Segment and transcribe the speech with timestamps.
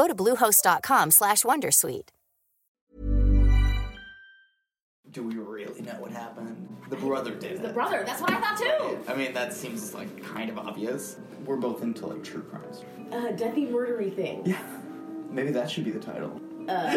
[0.00, 2.08] Go to bluehost.com slash wondersuite.
[5.10, 6.74] Do we really know what happened?
[6.88, 7.62] The brother did it.
[7.62, 8.02] The brother.
[8.06, 8.98] That's what I thought too.
[9.06, 11.18] I mean, that seems like kind of obvious.
[11.44, 12.82] We're both into like true crimes.
[13.12, 14.40] Uh, deathy murdery thing.
[14.46, 14.62] Yeah.
[15.28, 16.40] Maybe that should be the title.
[16.66, 16.92] Uh,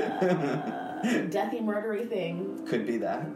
[1.04, 2.66] deathy murdery thing.
[2.66, 3.28] Could be that.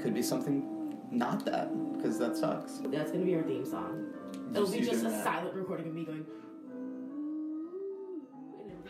[0.00, 2.78] Could be something not that, because that sucks.
[2.84, 4.12] That's gonna be our theme song.
[4.54, 5.24] It'll be just a that.
[5.24, 6.24] silent recording of me going.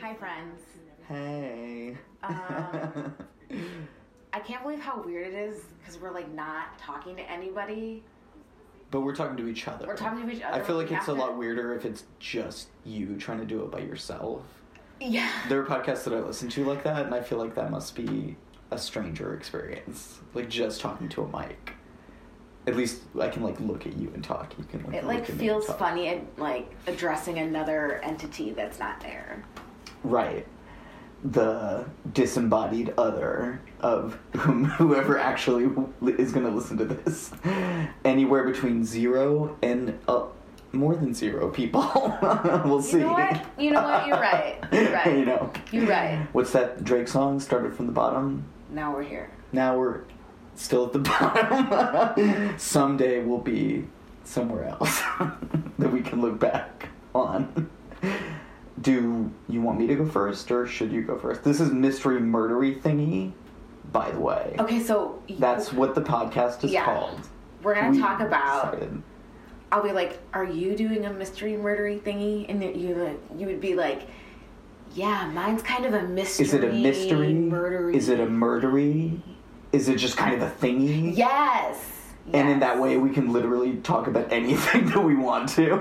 [0.02, 0.60] Hi, friends.
[1.06, 1.96] Hey.
[2.24, 3.14] Um,
[4.32, 8.02] I can't believe how weird it is because we're like not talking to anybody.
[8.90, 9.86] but we're talking to each other.
[9.86, 10.60] We're talking to each other.
[10.60, 13.70] I feel like it's a lot weirder if it's just you trying to do it
[13.70, 14.42] by yourself.
[15.00, 15.30] Yeah.
[15.48, 17.94] There are podcasts that I listen to like that, and I feel like that must
[17.94, 18.36] be
[18.72, 20.18] a stranger experience.
[20.34, 21.74] Like just talking to a mic.
[22.66, 24.52] At least I can like look at you and talk.
[24.58, 29.44] You can like It like feels funny and like addressing another entity that's not there.
[30.04, 30.46] Right.
[31.24, 35.64] The disembodied other of whom, whoever actually
[36.18, 37.30] is going to listen to this.
[38.04, 40.24] Anywhere between zero and uh,
[40.72, 42.18] more than zero people.
[42.64, 42.98] we'll see.
[42.98, 43.46] You know what?
[43.58, 44.06] You know what?
[44.06, 44.58] You're right.
[44.72, 45.18] You're right.
[45.18, 45.52] you know.
[45.70, 46.26] You're right.
[46.32, 47.38] What's that Drake song?
[47.40, 48.44] Started from the bottom.
[48.70, 49.30] Now we're here.
[49.52, 50.00] Now we're
[50.54, 52.58] still at the bottom.
[52.58, 53.84] Someday we'll be
[54.24, 55.02] somewhere else
[55.78, 57.68] that we can look back on.
[58.82, 61.42] Do you want me to go first, or should you go first?
[61.44, 63.32] This is mystery murdery thingy,
[63.92, 64.56] by the way.
[64.58, 66.84] Okay, so That's what the podcast is Yeah.
[66.84, 67.20] called.
[67.62, 68.72] we're gonna We talk about.
[68.72, 69.02] decided.
[69.70, 73.60] I'll be like, "Are you doing a mystery murdery thingy?" And you like, you would
[73.60, 74.02] be like,
[74.94, 77.32] "Yeah, mine's kind of a mystery." Is it a mystery?
[77.32, 77.94] Murdery.
[77.94, 79.20] Is it a murdery?
[79.70, 81.16] Is it just kind of a thingy?
[81.16, 81.78] Yes.
[82.32, 85.78] And in that way, we can literally talk about anything that we want to.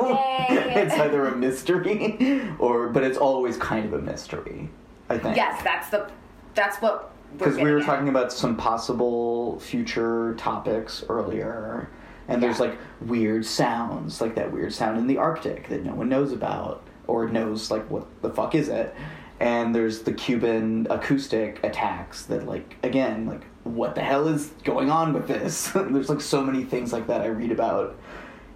[0.50, 4.69] It's either a mystery or, but it's always kind of a mystery.
[5.09, 5.35] I think.
[5.35, 6.09] Yes, that's the.
[6.56, 7.12] That's what.
[7.38, 7.85] Because we were at.
[7.85, 11.90] talking about some possible future topics earlier,
[12.28, 12.66] and there's Yeah.
[12.68, 16.84] like weird sounds, like that weird sound in the Arctic that no one knows about
[17.08, 18.96] or knows like what the fuck is it.
[19.40, 24.90] And there's the Cuban acoustic attacks that like again like what the hell is going
[24.90, 25.68] on with this?
[25.74, 27.98] there's like so many things like that I read about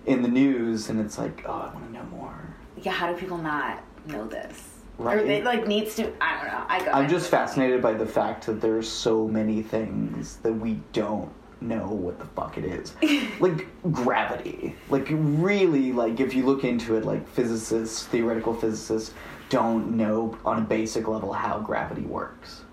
[0.05, 2.55] in the news, and it's like oh I want to know more.
[2.81, 4.75] Yeah, how do people not know this?
[4.97, 5.17] Right.
[5.17, 6.11] Or they like needs to.
[6.21, 6.65] I don't know.
[6.67, 6.91] I go.
[6.91, 11.87] I'm just fascinated by the fact that there's so many things that we don't know
[11.87, 12.93] what the fuck it is.
[13.39, 14.75] like gravity.
[14.89, 19.13] Like really like if you look into it like physicists, theoretical physicists
[19.49, 22.63] don't know on a basic level how gravity works.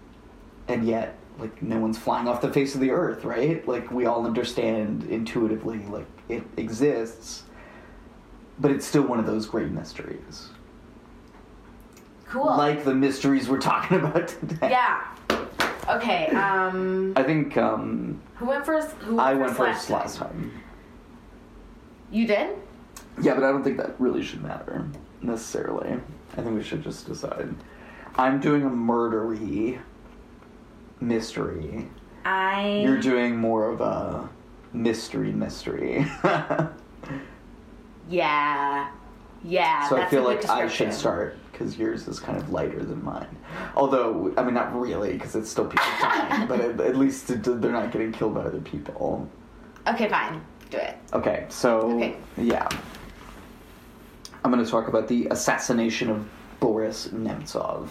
[0.69, 3.67] And yet like no one's flying off the face of the earth, right?
[3.67, 7.45] Like we all understand intuitively like it exists.
[8.59, 10.51] But it's still one of those great mysteries.
[12.29, 12.45] cool.
[12.47, 14.71] Like the mysteries we're talking about today.
[14.71, 15.07] Yeah.
[15.89, 16.27] Okay.
[16.29, 17.13] Um.
[17.17, 18.91] I think um, Who went first?
[18.99, 20.53] Who went I went first last time.
[22.11, 22.57] You did.
[23.21, 24.87] Yeah, but I don't think that really should matter
[25.23, 25.99] necessarily.
[26.37, 27.55] I think we should just decide.
[28.17, 29.79] I'm doing a murdery
[31.03, 31.89] mystery.
[32.25, 32.81] I.
[32.85, 34.29] You're doing more of a
[34.73, 36.07] mystery mystery.
[38.09, 38.91] Yeah.
[39.45, 39.89] Yeah.
[39.89, 43.37] So I feel like I should start because yours is kind of lighter than mine.
[43.77, 47.43] Although, I mean, not really because it's still people dying, but at, at least it,
[47.45, 49.29] they're not getting killed by other people.
[49.87, 50.43] Okay, fine.
[50.71, 50.97] Do it.
[51.13, 52.17] Okay, so Okay.
[52.37, 52.69] yeah,
[54.45, 56.27] I'm going to talk about the assassination of
[56.61, 57.89] Boris Nemtsov.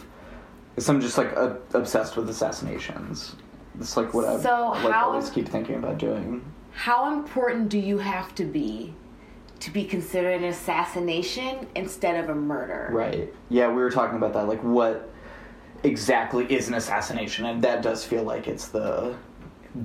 [0.88, 3.35] I'm just like uh, obsessed with assassinations.
[3.79, 6.44] It's like what I So like how- always keep thinking about doing.
[6.71, 8.94] How important do you have to be
[9.59, 12.89] to be considered an assassination instead of a murder?
[12.91, 13.31] Right.
[13.50, 14.47] Yeah, we were talking about that.
[14.47, 15.09] Like, what
[15.83, 17.45] exactly is an assassination?
[17.45, 19.15] And that does feel like it's the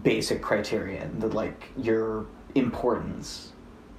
[0.02, 2.24] basic criterion that, like, your
[2.54, 3.52] importance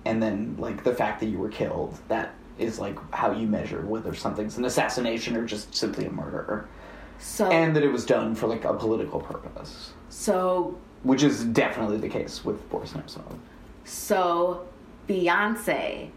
[0.05, 1.99] and then, like, the fact that you were killed.
[2.07, 6.67] That is, like, how you measure whether something's an assassination or just simply a murder.
[7.19, 9.91] So, And that it was done for, like, a political purpose.
[10.09, 13.21] so, Which is definitely the case with Boris Nemtsov.
[13.85, 14.65] so,
[15.07, 16.09] Beyonce.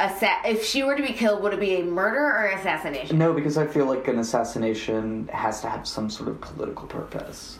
[0.00, 3.18] Assa- if she were to be killed, would it be a murder or assassination?
[3.18, 7.58] No, because I feel like an assassination has to have some sort of political purpose.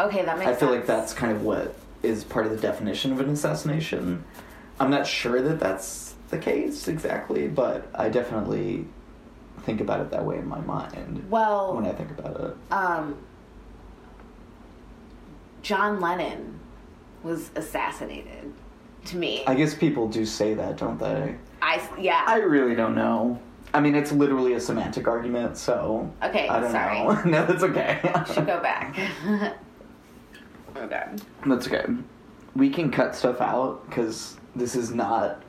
[0.00, 0.60] Okay, that makes I sense.
[0.60, 4.24] feel like that's kind of what is part of the definition of an assassination.
[4.80, 8.86] I'm not sure that that's the case exactly, but I definitely
[9.64, 12.56] think about it that way in my mind Well, when I think about it.
[12.72, 13.16] um,
[15.62, 16.58] John Lennon
[17.22, 18.52] was assassinated.
[19.06, 21.36] To me, I guess people do say that, don't they?
[21.60, 22.24] I yeah.
[22.26, 23.38] I really don't know.
[23.74, 27.00] I mean, it's literally a semantic argument, so Okay, I don't sorry.
[27.00, 27.22] know.
[27.26, 28.00] no, that's okay.
[28.32, 28.96] should go back.
[30.76, 31.04] okay.
[31.44, 31.84] That's okay.
[32.56, 35.42] We can cut stuff out because this is not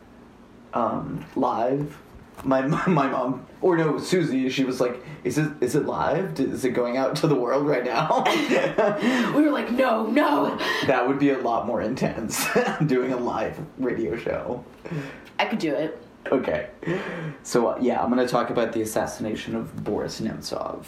[0.74, 1.98] um, live.
[2.46, 6.40] My my mom or no Susie, she was like, "Is it is it live?
[6.40, 8.24] Is it going out to the world right now?"
[9.36, 10.58] We were like, no, no.
[10.88, 12.46] that would be a lot more intense
[12.86, 14.64] doing a live radio show.
[15.40, 16.02] I could do it.
[16.32, 16.70] Okay,
[17.44, 20.86] so uh, yeah, I'm going to talk about the assassination of Boris Nemtsov,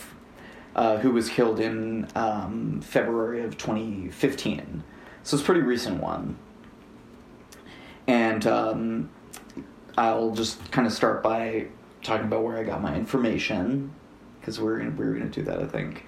[0.75, 4.83] uh, who was killed in um, February of 2015.
[5.21, 6.37] So it's a pretty recent one.
[8.07, 9.09] And um,
[9.97, 11.67] I'll just kind of start by
[12.03, 13.91] talking about where I got my information,
[14.39, 16.05] because we're gonna, we're going to do that, I think.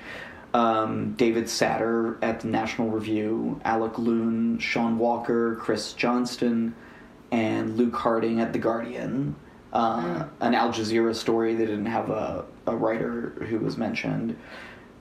[0.54, 6.76] Um, David Satter at the National Review, Alec Luhn, Sean Walker, Chris Johnston,
[7.32, 9.36] and Luke Harding at The Guardian.
[9.72, 14.36] Uh, An Al Jazeera story, they didn't have a, a writer who was mentioned.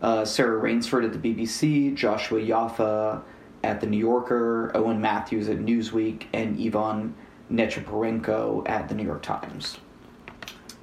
[0.03, 3.23] Uh, Sarah Rainsford at the BBC, Joshua Yaffa
[3.65, 7.15] at The New Yorker, Owen Matthews at Newsweek, and Ivan
[7.53, 9.79] Nechepurenko at The New York Times.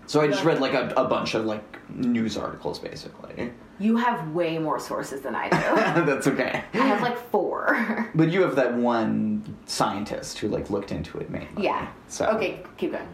[0.08, 3.52] So I just read like a, a bunch of like news articles basically.
[3.80, 5.58] You have way more sources than I do.
[6.06, 6.64] That's okay.
[6.74, 8.08] I have like four.
[8.16, 11.64] But you have that one scientist who like looked into it mainly.
[11.64, 11.88] yeah.
[12.08, 13.08] So Okay, keep going.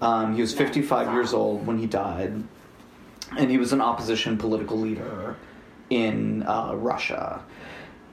[0.00, 2.42] Um, he was 55 years old when he died,
[3.38, 5.36] and he was an opposition political leader
[5.90, 7.42] in uh, Russia.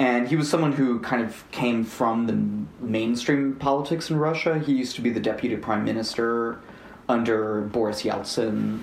[0.02, 4.58] And he was someone who kind of came from the mainstream politics in Russia.
[4.58, 6.60] He used to be the deputy prime minister
[7.08, 8.82] under Boris Yeltsin,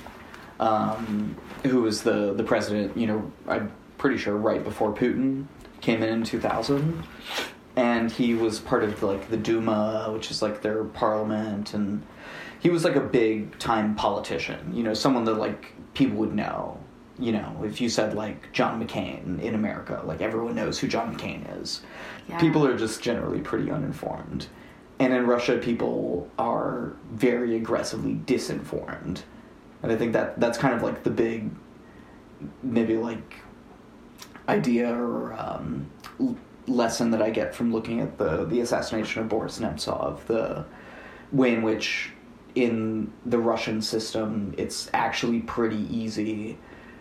[0.61, 5.47] um, who was the, the president, you know, I'm pretty sure right before Putin
[5.81, 7.03] came in in 2000
[7.75, 12.01] and he was part of like the Duma, which is like their parliament, and
[12.61, 14.73] he was like a big time politician.
[14.73, 16.79] You know, someone that like people would know.
[17.19, 21.17] You know, if you said like John McCain in America, like everyone knows who John
[21.17, 21.83] McCain is.
[22.29, 22.39] Yeah.
[22.39, 24.47] People are just generally pretty uninformed,
[24.99, 29.23] and in Russia, people are very aggressively disinformed,
[29.83, 31.51] and I think that that's kind of like the big,
[32.63, 33.37] maybe like
[34.49, 35.91] idea or um,
[36.67, 40.65] lesson that I get from looking at the the assassination of Boris Nemtsov, the
[41.33, 42.13] way in which
[42.55, 46.59] in the Russian system it's actually pretty easy,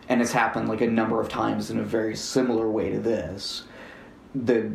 [0.09, 3.63] and it's happened like a number of times in a very similar way to this.
[4.35, 4.71] The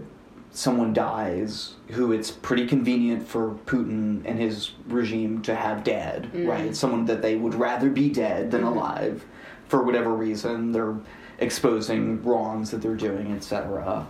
[0.52, 6.46] someone dies who it's pretty convenient for Putin and his regime to have dead, mm.
[6.46, 6.76] right?
[6.76, 8.76] Someone that they would rather be dead than mm-hmm.
[8.76, 9.24] alive
[9.68, 10.72] for whatever reason.
[10.72, 10.96] They're
[11.38, 14.06] exposing wrongs that they're doing, etc.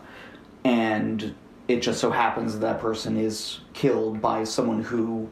[0.64, 1.34] And
[1.68, 5.30] it just so happens that that person is killed by someone who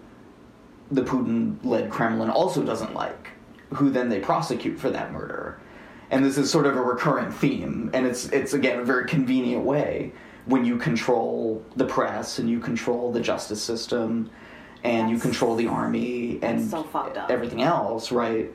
[0.91, 3.31] the Putin led Kremlin also doesn't like,
[3.75, 5.59] who then they prosecute for that murder.
[6.11, 9.65] And this is sort of a recurrent theme, and it's it's again a very convenient
[9.65, 10.13] way
[10.47, 14.31] when you control the press and you control the justice system
[14.83, 16.83] and you control the army and so
[17.29, 18.51] everything else, right?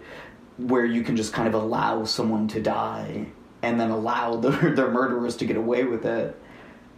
[0.58, 3.28] Where you can just kind of allow someone to die
[3.62, 6.40] and then allow the, their murderers to get away with it,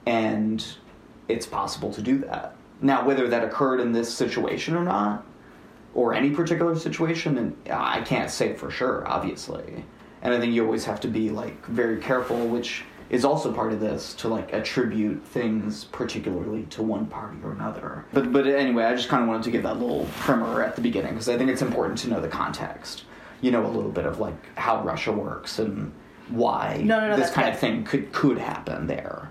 [0.06, 0.66] and
[1.28, 2.56] it's possible to do that.
[2.82, 5.26] Now, whether that occurred in this situation or not,
[5.94, 9.84] or any particular situation, and I can't say for sure, obviously.
[10.21, 13.71] And I think you always have to be like very careful, which is also part
[13.71, 18.05] of this, to like attribute things particularly to one party or another.
[18.13, 20.81] But but anyway, I just kind of wanted to give that little primer at the
[20.81, 23.03] beginning because I think it's important to know the context.
[23.41, 25.93] You know a little bit of like how Russia works and
[26.29, 29.29] why No, no, no, this kind of thing could could happen there.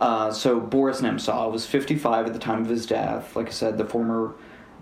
[0.00, 3.34] Uh, so Boris Nemtsov was 55 at the time of his death.
[3.34, 4.34] Like I said, the former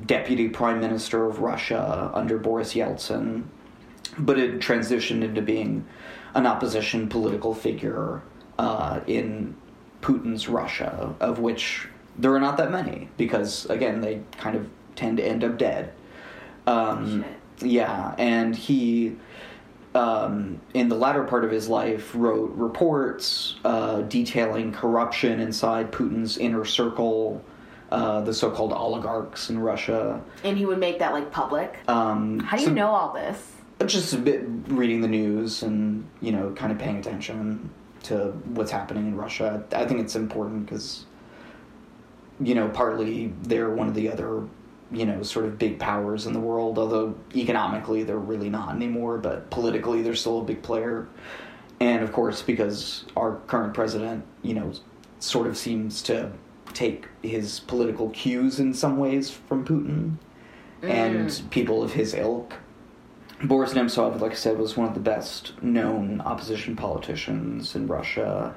[0.06, 3.44] deputy prime minister of Russia under Boris Yeltsin,
[4.18, 5.87] but it transitioned into being
[6.34, 8.23] an opposition political figure
[8.58, 9.54] uh, in
[10.02, 15.16] Putin's Russia, of which there are not that many because again they kind of tend
[15.16, 15.92] to end up dead.
[16.66, 17.25] Um,
[17.61, 19.16] yeah, and he
[19.94, 26.37] um, in the latter part of his life, wrote reports uh, detailing corruption inside Putin's
[26.37, 27.44] inner circle,
[27.92, 30.20] uh, the so-called oligarchs in Russia.
[30.42, 31.78] And he would make that like public.
[31.87, 33.52] Um, How do so- you know all this?
[33.87, 37.71] Just a bit reading the news and you know, kind of paying attention
[38.04, 39.64] to what's happening in Russia.
[39.73, 41.07] I think it's important because
[42.40, 44.43] you know, partly they're one of the other,
[44.90, 49.19] you know, sort of big powers in the world, although economically they're really not anymore,
[49.19, 51.09] but politically they're still a big player.
[51.81, 54.73] And of course, because our current president, you know,
[55.21, 56.33] sort of seems to
[56.73, 60.16] take his political cues in some ways from Putin
[60.83, 61.50] and mm.
[61.50, 62.54] people of his ilk.
[63.43, 68.55] Boris Nemtsov, like I said, was one of the best known opposition politicians in Russia.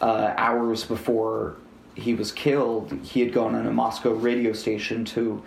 [0.00, 1.56] Uh, hours before
[1.94, 5.42] he was killed, he had gone on a Moscow radio station to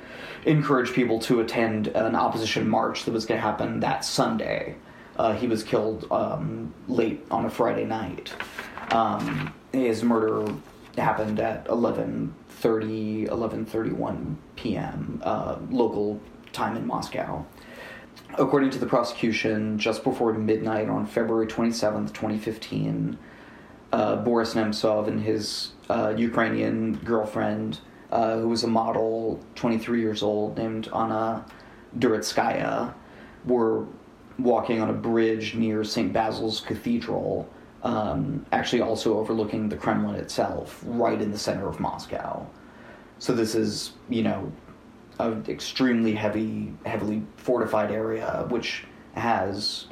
[0.45, 4.75] encourage people to attend an opposition march that was going to happen that Sunday.
[5.17, 8.33] Uh, he was killed um, late on a Friday night.
[8.91, 10.53] Um, his murder
[10.97, 15.21] happened at 11.30, 11.31 p.m.
[15.23, 16.19] Uh, local
[16.51, 17.45] time in Moscow.
[18.37, 23.17] According to the prosecution, just before midnight on February 27th, 2015,
[23.91, 30.23] uh, Boris Nemtsov and his uh, Ukrainian girlfriend, uh, who was a model, 23 years
[30.23, 31.45] old, named Anna
[31.99, 32.93] Duritskaya,
[33.45, 33.85] were
[34.39, 36.13] walking on a bridge near St.
[36.13, 37.49] Basil's Cathedral,
[37.83, 42.47] um, actually also overlooking the Kremlin itself, right in the center of Moscow.
[43.19, 44.51] So this is, you know,
[45.21, 49.85] an extremely heavy, heavily fortified area, which has,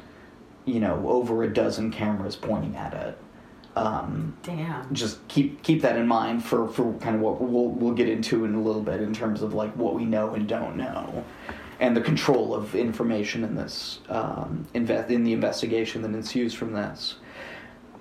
[0.64, 3.18] you know, over a dozen cameras pointing at it.
[3.76, 4.92] Um, Damn.
[4.92, 8.44] just keep keep that in mind for, for kind of what we'll we'll get into
[8.44, 11.24] in a little bit in terms of like what we know and don't know,
[11.78, 16.72] and the control of information in this um, invest in the investigation that ensues from
[16.72, 17.16] this.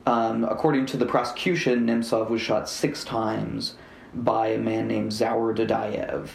[0.08, 3.76] Um, according to the prosecution, Nemtsov was shot six times
[4.14, 6.30] by a man named Zaur Dadayev,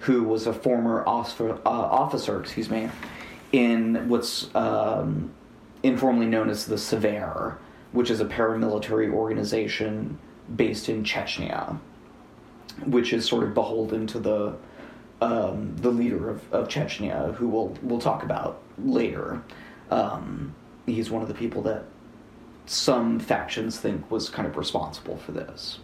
[0.00, 2.88] who was a former officer, uh, officer excuse me,
[3.52, 5.30] in what's um,
[5.82, 7.58] informally known as the Sever,
[7.92, 10.18] which is a paramilitary organization
[10.54, 11.78] based in Chechnya,
[12.86, 14.56] which is sort of beholden to the
[15.20, 19.42] um, the leader of, of Chechnya, who we'll we'll talk about later.
[19.90, 20.54] Um,
[20.86, 21.84] he's one of the people that
[22.64, 25.80] some factions think was kind of responsible for this.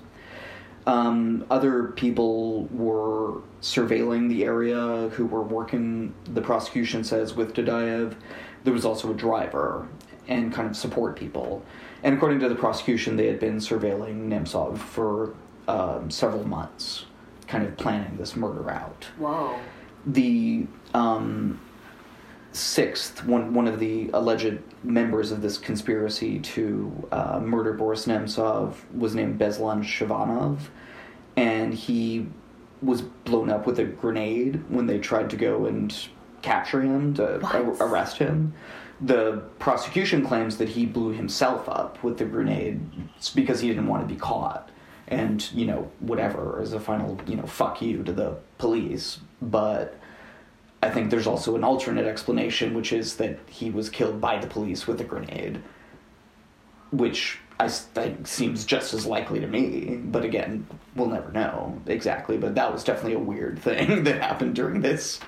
[0.87, 8.14] Um, other people were surveilling the area who were working, the prosecution says, with Dadayev.
[8.62, 9.88] There was also a driver
[10.28, 11.64] and kind of support people.
[12.02, 15.35] And according to the prosecution, they had been surveilling Nemtsov for
[15.66, 17.07] um, several months,
[17.49, 19.59] kind of planning this murder out Whoa.
[20.05, 21.61] the um,
[22.57, 28.75] sixth one one of the alleged members of this conspiracy to uh, murder Boris Nemtsov
[28.97, 30.71] was named Beslan Shavanov,
[31.37, 32.27] and he
[32.83, 36.09] was blown up with a grenade when they tried to go and
[36.43, 38.53] capture him to ar- arrest him.
[39.01, 42.81] The prosecution claims that he blew himself up with the grenade
[43.35, 44.71] because he didn't want to be caught.
[45.09, 49.21] And, you know, whatever, as a final, you know, fuck you to the police.
[49.41, 49.99] But
[50.83, 54.47] I think there's also an alternate explanation, which is that he was killed by the
[54.47, 55.62] police with a grenade,
[56.90, 59.97] which I think seems just as likely to me.
[59.97, 62.37] But again, we'll never know exactly.
[62.37, 65.21] But that was definitely a weird thing that happened during this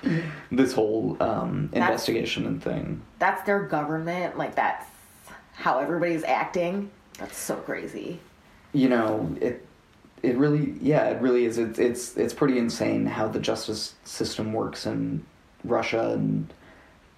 [0.51, 3.01] this whole um, investigation and thing.
[3.17, 4.37] That's their government.
[4.37, 4.85] Like that's
[5.53, 6.91] how everybody's acting.
[7.17, 8.19] That's so crazy.
[8.73, 9.65] You know, it
[10.21, 11.57] it really yeah, it really is.
[11.57, 15.25] It's it's it's pretty insane how the justice system works in
[15.63, 16.51] Russia and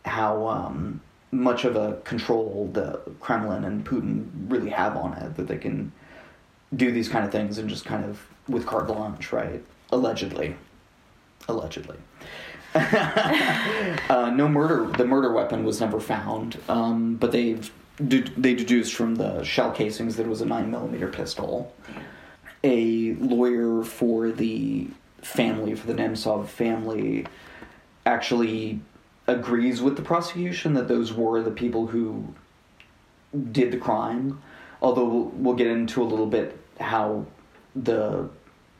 [0.05, 5.47] how um, much of a control the Kremlin and Putin really have on it that
[5.47, 5.91] they can
[6.75, 9.63] do these kind of things and just kind of with carte blanche, right?
[9.91, 10.55] allegedly,
[11.47, 11.97] allegedly.
[12.73, 14.85] uh, no murder.
[14.97, 17.69] The murder weapon was never found, um, but they've
[17.99, 21.73] they deduced from the shell casings that it was a nine millimeter pistol.
[22.63, 24.87] A lawyer for the
[25.21, 27.25] family, for the Nemtsov family,
[28.05, 28.79] actually
[29.27, 32.33] agrees with the prosecution that those were the people who
[33.51, 34.41] did the crime.
[34.81, 37.25] Although we'll, get into a little bit how
[37.75, 38.27] the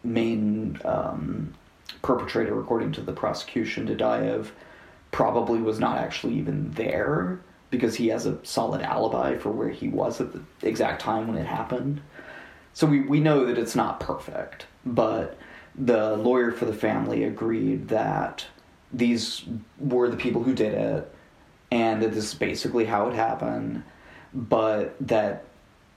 [0.04, 1.54] main um,
[2.02, 4.48] perpetrator, according to the prosecution, Dadaev,
[5.12, 9.88] probably was not actually even there because he has a solid alibi for where he
[9.88, 12.02] was at the exact time when it happened.
[12.74, 15.38] So we, we know that it's not perfect, but
[15.76, 18.46] the lawyer for the family agreed that
[18.94, 19.44] these
[19.80, 21.14] were the people who did it
[21.72, 23.84] and that this is basically how it happened,
[24.34, 25.46] but that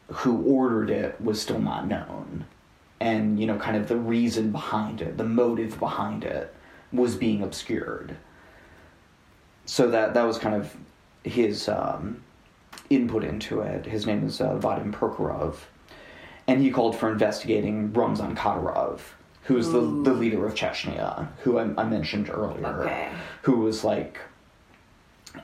[0.09, 2.45] who ordered it was still not known.
[3.01, 6.55] And, you know, kind of the reason behind it, the motive behind it,
[6.93, 8.17] was being obscured.
[9.67, 10.77] So that, that was kind of
[11.25, 12.23] his um,
[12.91, 13.85] input into it.
[13.85, 15.57] His name is uh, Vadim Prokhorov.
[16.47, 19.01] And he called for investigating Ramzan Kadyrov,
[19.45, 23.09] who is the, the leader of Chechnya, who I, I mentioned earlier, Okay.
[23.43, 24.19] who was like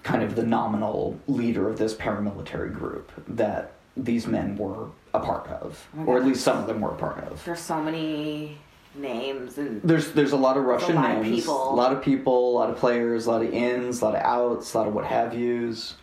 [0.03, 5.49] kind of the nominal leader of this paramilitary group that these men were a part
[5.49, 7.45] of, or at least some of them were a part of.
[7.45, 8.57] There's so many
[8.95, 11.73] names and There's there's a lot of Russian lot of names, people.
[11.73, 14.23] a lot of people, a lot of players, a lot of ins, a lot of
[14.23, 15.95] outs, a lot of what have yous.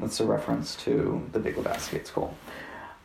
[0.00, 1.94] That's a reference to the Big Lebowski.
[1.94, 2.36] It's cool.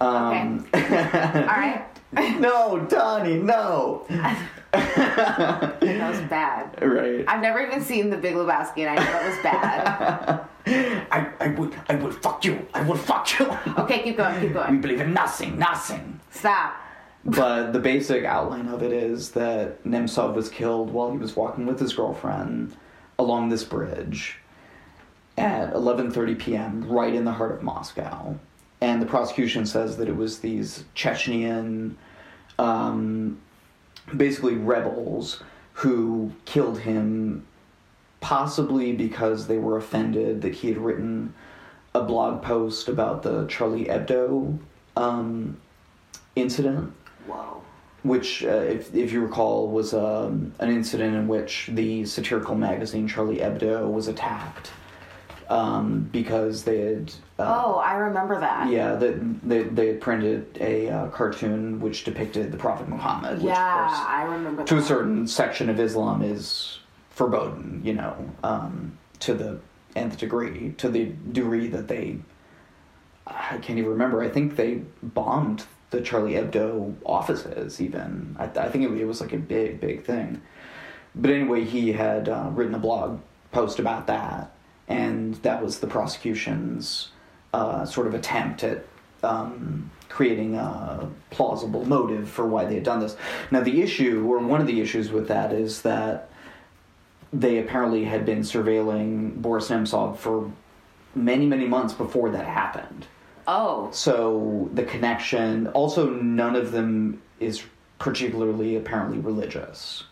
[0.01, 1.85] Um, all right.
[2.39, 4.05] no, Donnie, no.
[4.71, 6.77] That was bad.
[6.81, 7.25] Right.
[7.27, 11.07] I've never even seen The Big Lebowski, and I know that was bad.
[11.11, 12.67] I, I would I would fuck you.
[12.73, 13.47] I would fuck you.
[13.79, 14.71] Okay, keep going, keep going.
[14.71, 16.19] we believe in nothing, nothing.
[16.29, 16.75] Stop.
[17.25, 21.65] but the basic outline of it is that Nemtsov was killed while he was walking
[21.65, 22.75] with his girlfriend
[23.17, 24.37] along this bridge
[25.37, 26.87] at 11:30 p.m.
[26.87, 28.37] right in the heart of Moscow.
[28.81, 31.95] And the prosecution says that it was these Chechnyan
[32.57, 33.39] um,
[34.15, 37.45] basically rebels who killed him
[38.21, 41.33] possibly because they were offended that he had written
[41.95, 44.57] a blog post about the Charlie Hebdo
[44.95, 45.57] um,
[46.35, 46.93] incident
[47.25, 47.61] Whoa.
[48.03, 53.07] which, uh, if, if you recall, was um, an incident in which the satirical magazine
[53.07, 54.71] Charlie Hebdo was attacked
[55.49, 57.11] um, because they had.
[57.37, 58.69] Uh, Oh, I remember that.
[58.69, 63.47] Yeah, that they, they had printed a uh, cartoon which depicted the Prophet Muhammad, which,
[63.47, 68.15] Yeah, of course, I remember to a certain section of Islam is forbidden, you know,
[68.43, 69.59] um, to the
[69.95, 72.17] nth degree, to the degree that they,
[73.27, 74.21] I can't even remember.
[74.21, 77.81] I think they bombed the Charlie Hebdo offices.
[77.81, 80.41] Even I, I think it, it was like a big, big thing.
[81.15, 83.19] But anyway, he had uh, written a blog
[83.51, 84.51] post about that,
[84.89, 87.09] and that was the prosecution's
[87.53, 88.85] uh, sort of attempt at
[89.23, 93.15] um, creating a plausible motive for why they had done this.
[93.51, 96.29] Now, the issue, or one of the issues with that, is that
[97.31, 100.51] they apparently had been surveilling Boris Nemtsov for
[101.13, 103.05] many, many months before that happened.
[103.47, 107.63] Oh, So the connection, also, none of them is
[107.97, 110.03] particularly apparently religious,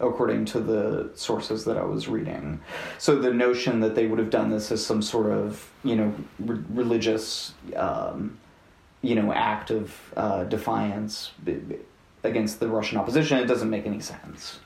[0.00, 2.60] according to the sources that I was reading.
[2.98, 6.14] So the notion that they would have done this as some sort of, you know,
[6.40, 8.38] re- religious, um,
[9.02, 11.32] you know, act of uh, defiance
[12.22, 14.58] against the Russian opposition, it doesn't make any sense.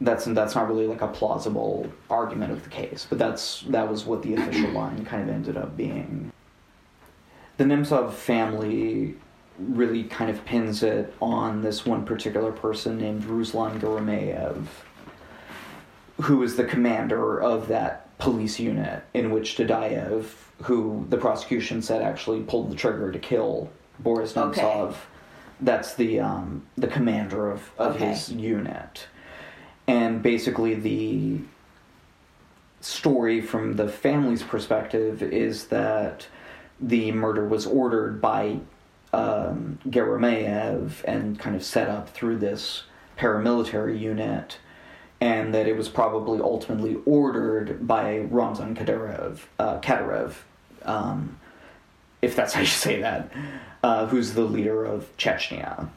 [0.00, 4.04] That's that's not really like a plausible argument of the case, but that's that was
[4.04, 6.32] what the official line kind of ended up being
[7.58, 9.16] the Nemtsov family
[9.58, 14.66] really kind of pins it on this one particular person named Ruslan Geremeyev,
[16.22, 20.26] who is the commander of that police unit in which Dadaev,
[20.62, 24.60] who the prosecution said actually pulled the trigger to kill Boris Okay.
[24.60, 24.94] Nemtsov,
[25.60, 28.10] that's the um, the commander of, of Okay.
[28.10, 29.06] his unit.
[29.86, 31.40] And basically the
[32.80, 36.26] story from the family's perspective is that
[36.80, 38.58] the murder was ordered by
[39.12, 39.78] um,
[41.04, 42.84] and kind of set up through this
[43.18, 44.58] paramilitary unit,
[45.20, 50.34] and that it was probably ultimately ordered by Ramzan Kadyrov, uh, Kadyrov
[50.84, 51.38] um,
[52.22, 53.32] if that's how you say that,
[53.82, 55.88] uh, who's the leader of Chechnya.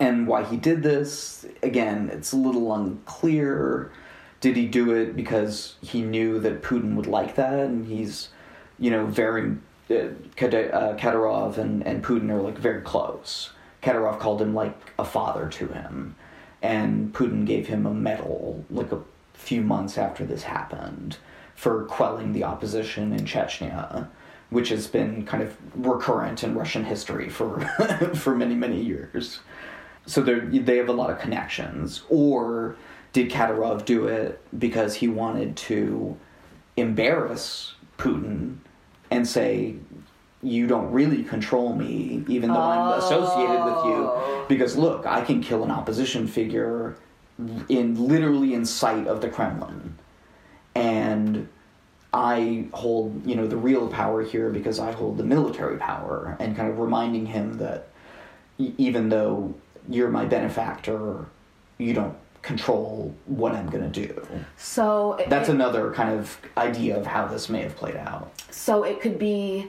[0.00, 3.92] And why he did this, again, it's a little unclear.
[4.40, 8.30] Did he do it because he knew that Putin would like that, and he's,
[8.80, 9.56] you know, very
[9.92, 13.50] Uh, Kadyrov and, and Putin are like very close.
[13.82, 16.14] Kadyrov called him like a father to him,
[16.62, 19.00] and Putin gave him a medal like a
[19.34, 21.16] few months after this happened
[21.54, 24.08] for quelling the opposition in Chechnya,
[24.50, 27.60] which has been kind of recurrent in Russian history for
[28.14, 29.40] for many many years.
[30.06, 32.02] So they they have a lot of connections.
[32.08, 32.76] Or
[33.12, 36.16] did Kadyrov do it because he wanted to
[36.76, 38.56] embarrass Putin
[39.12, 39.74] and say,
[40.42, 44.10] you don't really control me, even though I'm associated with you.
[44.10, 44.44] Oh.
[44.48, 46.96] Because look, I can kill an opposition figure
[47.68, 49.96] in literally in sight of the Kremlin.
[50.74, 51.48] And
[52.12, 56.56] I hold, you know, the real power here because I hold the military power, and
[56.56, 57.88] kind of reminding him that
[58.58, 59.54] even though
[59.88, 61.26] you're my benefactor,
[61.78, 64.26] you don't control what I'm going to do.
[64.56, 68.32] So it, That's another kind of idea of how this may have played out.
[68.50, 69.68] so it could be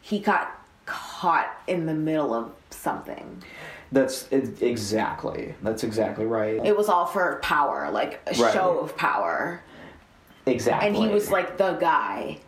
[0.00, 0.54] he got
[0.86, 3.42] caught in the middle of something.
[3.92, 5.54] That's it, exactly.
[5.62, 6.60] That's exactly right.
[6.64, 8.52] It was all for power, like a Right.
[8.52, 9.62] show of power.
[10.46, 10.88] exactly.
[10.88, 12.38] And he was like the guy.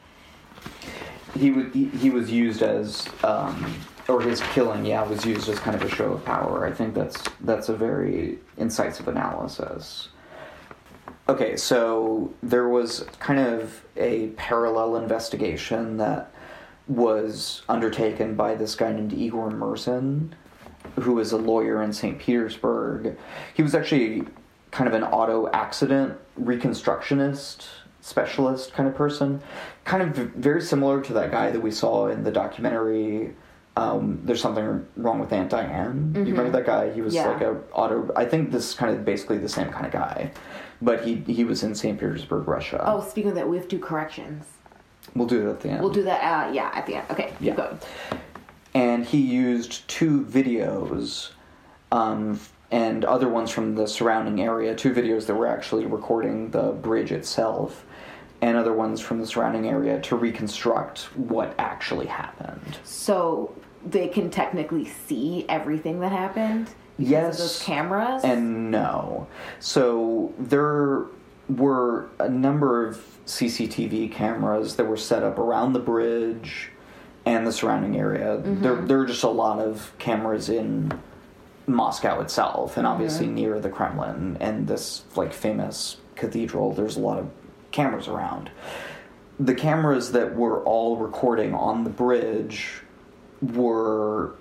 [1.38, 3.74] he was he, he was used as um,
[4.10, 6.66] or his killing yeah was used as kind of a show of power.
[6.66, 10.08] I think that's that's a very incisive analysis.
[11.28, 16.32] Okay so there was kind of a parallel investigation that
[16.88, 20.34] was undertaken by this guy named igor Merson,
[20.98, 23.16] who was a lawyer in st petersburg.
[23.54, 24.24] He was actually
[24.72, 27.66] kind of an auto accident reconstructionist
[28.00, 29.42] specialist kind of person.
[29.84, 33.34] Kind of very similar to that guy that we saw in the documentary
[33.76, 37.28] um, there's something wrong with aunt diane you remember that guy he was Yeah.
[37.28, 40.32] like a auto i think this is kind of basically the same kind of guy
[40.82, 43.76] but he he was in st petersburg russia Oh, speaking of that, we have to
[43.76, 44.44] do corrections.
[45.14, 46.20] we'll do it at the end We'll do that.
[46.48, 47.06] Uh, yeah, at the end.
[47.10, 47.54] Okay, Yeah.
[47.54, 47.78] going.
[48.74, 51.30] and he used two videos
[51.92, 52.38] um,
[52.70, 57.12] and other ones from the surrounding area two videos that were actually recording the bridge
[57.12, 57.84] itself
[58.42, 62.78] and other ones from the surrounding area to reconstruct what actually happened.
[62.84, 66.70] So they can technically see everything that happened.
[66.98, 68.24] yes those cameras.
[68.24, 69.26] and no.
[69.58, 71.04] So there
[71.48, 76.70] were a number of cctv cameras that were set up around the bridge
[77.26, 78.38] and the surrounding area.
[78.38, 78.62] Mm-hmm.
[78.62, 80.92] There, there were just a lot of cameras in
[81.66, 83.34] moscow itself and obviously mm-hmm.
[83.34, 86.72] near the kremlin and this like famous cathedral.
[86.72, 87.30] There's a lot of
[87.70, 88.50] cameras around
[89.40, 92.82] the cameras that were all recording on the bridge
[93.40, 94.34] were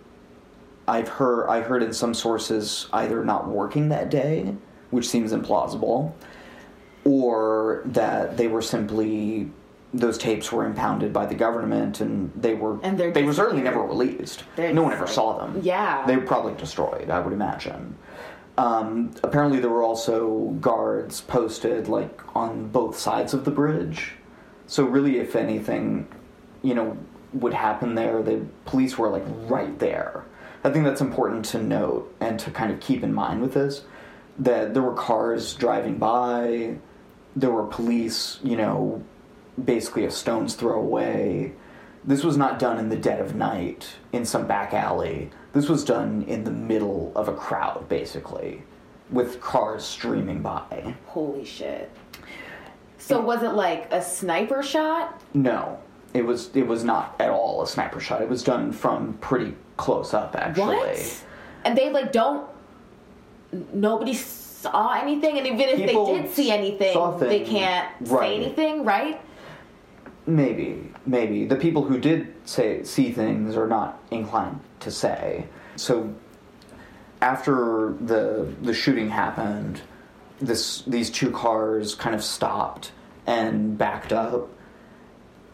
[0.87, 4.55] I've heard I heard in some sources either not working that day,
[4.89, 6.13] which seems implausible,
[7.05, 9.49] or that they were simply
[9.93, 13.81] those tapes were impounded by the government and they were And they're were certainly never
[13.81, 14.43] released.
[14.57, 15.61] No one ever saw them.
[15.63, 16.05] Yeah.
[16.05, 17.95] They were probably destroyed, I would imagine.
[18.59, 24.15] Um, apparently there were also guards posted like on both sides of the bridge.
[24.67, 26.09] So really if anything,
[26.61, 26.97] you know,
[27.31, 30.25] would happen there, the police were like right there.
[30.65, 33.83] I think that's important to note and to kind of keep in mind with this
[34.39, 36.75] that there were cars driving by,
[37.37, 39.01] there were police, you know,
[39.63, 41.53] basically a stone's throw away.
[42.03, 45.31] This was not done in the dead of night in some back alley.
[45.53, 48.63] This was done in the middle of a crowd, basically,
[49.09, 50.95] with cars streaming by.
[51.07, 51.91] Holy shit.
[52.97, 55.19] So was it like a sniper shot?
[55.33, 55.79] No,
[56.13, 58.21] it was it was not at all a sniper shot.
[58.21, 60.75] It was done from pretty close up, actually.
[60.75, 61.23] What?
[61.65, 62.47] And they like don't.
[63.73, 68.19] Nobody saw anything, and even if People they did see anything, they can't right.
[68.19, 69.19] say anything, right?
[70.27, 75.45] Maybe, maybe the people who did say see things are not inclined to say.
[75.75, 76.13] So
[77.21, 79.81] after the the shooting happened,
[80.39, 82.91] this these two cars kind of stopped
[83.25, 84.49] and backed up,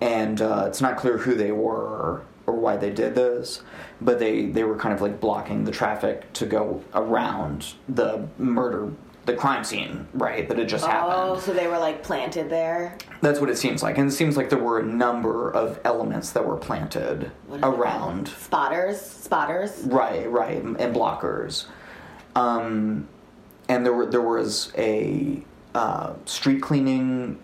[0.02, 3.62] and uh, it's not clear who they were or why they did this,
[4.02, 8.92] but they they were kind of like blocking the traffic to go around the murder.
[9.26, 11.14] The crime scene, right, that had just happened.
[11.16, 12.96] Oh, so they were like planted there.
[13.22, 13.98] That's what it seems like.
[13.98, 17.72] And it seems like there were a number of elements that were planted What are
[17.72, 18.28] they around.
[18.28, 19.82] spotters, spotters.
[19.86, 21.66] Right, right, and blockers.
[22.36, 23.08] Um,
[23.68, 27.40] and there were there was a uh, street cleaning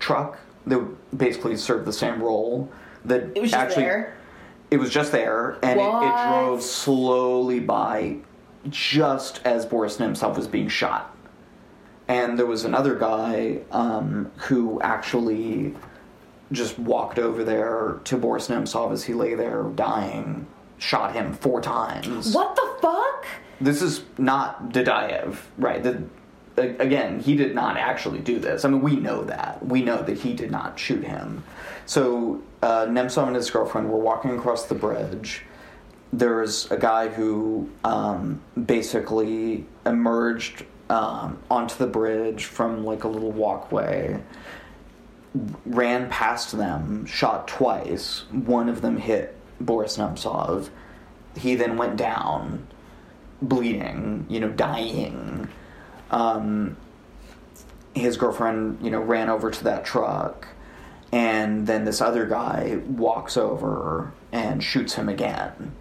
[0.00, 2.70] truck that basically served the same role.
[3.06, 4.14] That It was just actually there.
[4.70, 8.18] it was just there, and it, it drove slowly by,
[8.68, 11.11] just as Boris Nemtsov was being shot.
[12.08, 15.74] And there was another guy um, who actually
[16.50, 20.46] just walked over there to Boris Nemtsov as he lay there dying,
[20.78, 22.34] shot him four times.
[22.34, 23.26] What the fuck?
[23.64, 25.82] this is not Dadaev, right?
[25.82, 26.02] The,
[26.56, 28.64] again, he did not actually do this.
[28.64, 29.64] I mean, we know that.
[29.64, 31.44] We know that he did not shoot him.
[31.86, 35.42] So uh, Nemtsov and his girlfriend were walking across the bridge.
[36.12, 43.08] There was a guy who um, basically emerged um, onto the bridge from like a
[43.08, 44.20] little walkway
[45.64, 48.24] ran past them, shot twice.
[48.30, 50.68] One of them hit Boris Nemtsov.
[51.36, 52.66] He then went down,
[53.40, 55.48] bleeding, you know, dying.
[56.10, 56.76] Um,
[57.94, 60.48] his girlfriend, you know, ran over to that truck,
[61.10, 65.72] and then this other guy walks over and shoots him again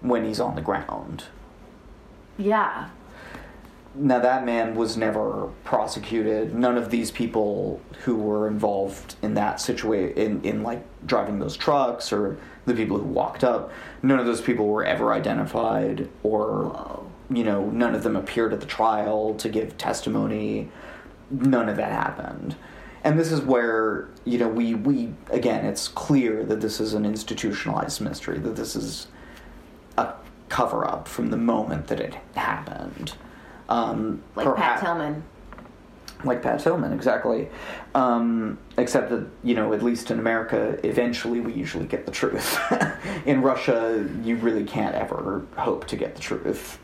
[0.00, 1.24] when he's on the ground.
[2.38, 2.90] Yeah.
[3.94, 6.54] Now that man was never prosecuted.
[6.54, 11.56] None of these people who were involved in that situation, in, in like driving those
[11.56, 13.72] trucks or the people who walked up,
[14.02, 18.60] none of those people were ever identified or, you know, none of them appeared at
[18.60, 20.70] the trial to give testimony.
[21.30, 22.54] None of that happened.
[23.02, 27.06] And this is where, you know, we, we, again, it's clear that this is an
[27.06, 29.08] institutionalized mystery, that this is
[29.96, 30.14] a
[30.48, 33.14] cover up from the moment that it happened.
[33.70, 35.22] Um, Like Pat Tillman.
[36.24, 37.48] like Pat Tillman, exactly.
[37.94, 42.58] Um, except that you know, at least in America, eventually we usually get the truth.
[43.26, 46.78] in Russia, you really can't ever hope to get the truth.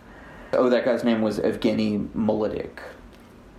[0.53, 2.79] Oh, that guy's name was Evgeny Molodik,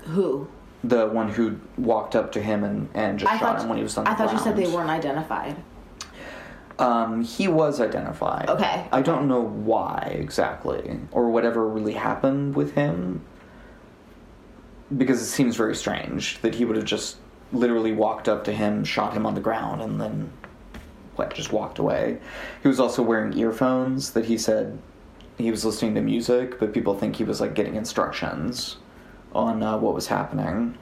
[0.05, 0.47] Who?
[0.83, 3.83] the one who walked up to him and, and just I shot him when he
[3.83, 5.55] was on the I thought you said they weren't identified.
[6.79, 8.49] Um, he was identified.
[8.49, 13.21] Okay, I don't know why exactly, or whatever really happened with him,
[14.95, 17.17] because it seems very strange that he would have just
[17.51, 20.31] literally walked up to him, shot him on the ground, and then
[21.15, 22.19] what, just walked away.
[22.61, 24.77] He was also wearing earphones that he said
[25.37, 28.77] he was listening to music, but people think he was like getting instructions
[29.33, 30.77] on uh, what was happening.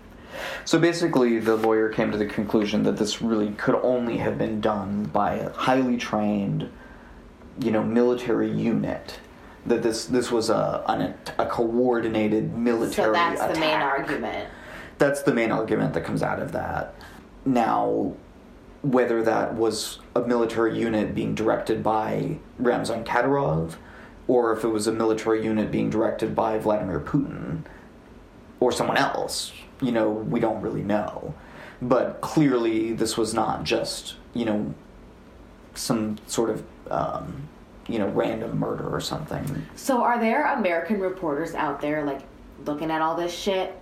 [0.65, 4.62] So basically, the lawyer came to the conclusion that this really could only have been
[4.62, 6.69] done by a highly trained,
[7.60, 9.19] you know, military unit.
[9.65, 13.08] That this this was a an, a coordinated military.
[13.08, 14.50] So that's the main argument.
[14.98, 16.95] That's the main argument that comes out of that.
[17.45, 18.13] Now,
[18.82, 23.76] whether that was a military unit being directed by Ramzan Kadyrov,
[24.28, 27.63] or if it was a military unit being directed by Vladimir Putin,
[28.60, 31.34] or someone else, you know, we don't really know.
[31.82, 34.74] But clearly, this was not just, you know,
[35.74, 37.48] some sort of, um,
[37.88, 39.66] you know, random murder or something.
[39.76, 42.22] So are there American reporters out there like
[42.66, 43.80] looking at all this shit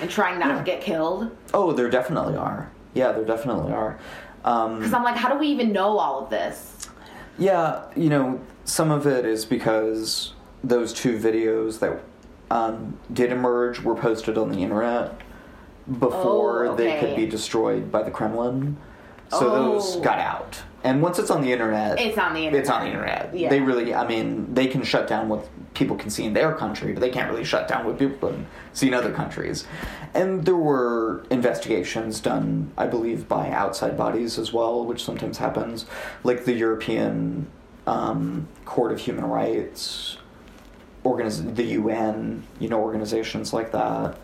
[0.00, 1.34] and trying not to get killed?
[1.54, 2.70] Oh, there definitely are.
[2.94, 3.98] Yeah, there definitely are.
[4.44, 6.88] Um, Because I'm like, how do we even know all of this?
[7.38, 10.32] Yeah, you know, some of it is because
[10.64, 12.02] those two videos that
[12.50, 15.20] um, did emerge were posted on the internet
[15.98, 18.76] before Oh, they could be destroyed by the Kremlin.
[19.30, 20.00] So those Oh.
[20.00, 20.62] got out.
[20.84, 22.60] And once it's on the internet, It's on the internet.
[22.60, 23.20] It's on the internet.
[23.26, 23.40] internet.
[23.40, 23.48] Yeah.
[23.50, 26.92] They really, I mean, they can shut down what people can see in their country,
[26.92, 29.66] but they can't really shut down what people can see in other countries.
[30.14, 35.86] And there were investigations done, I believe, by outside bodies as well, which sometimes happens,
[36.22, 37.48] like the European
[37.88, 40.18] um, Court of Human Rights,
[41.04, 44.16] organiz- the UN, you know, organizations like that.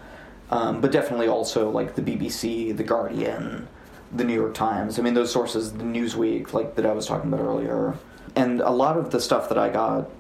[0.53, 3.67] Um, but definitely also like the BBC, the Guardian,
[4.13, 4.99] the New York Times.
[4.99, 7.97] I mean, those sources, the Newsweek, like that I was talking about earlier.
[8.37, 10.11] And a lot of the stuff that I got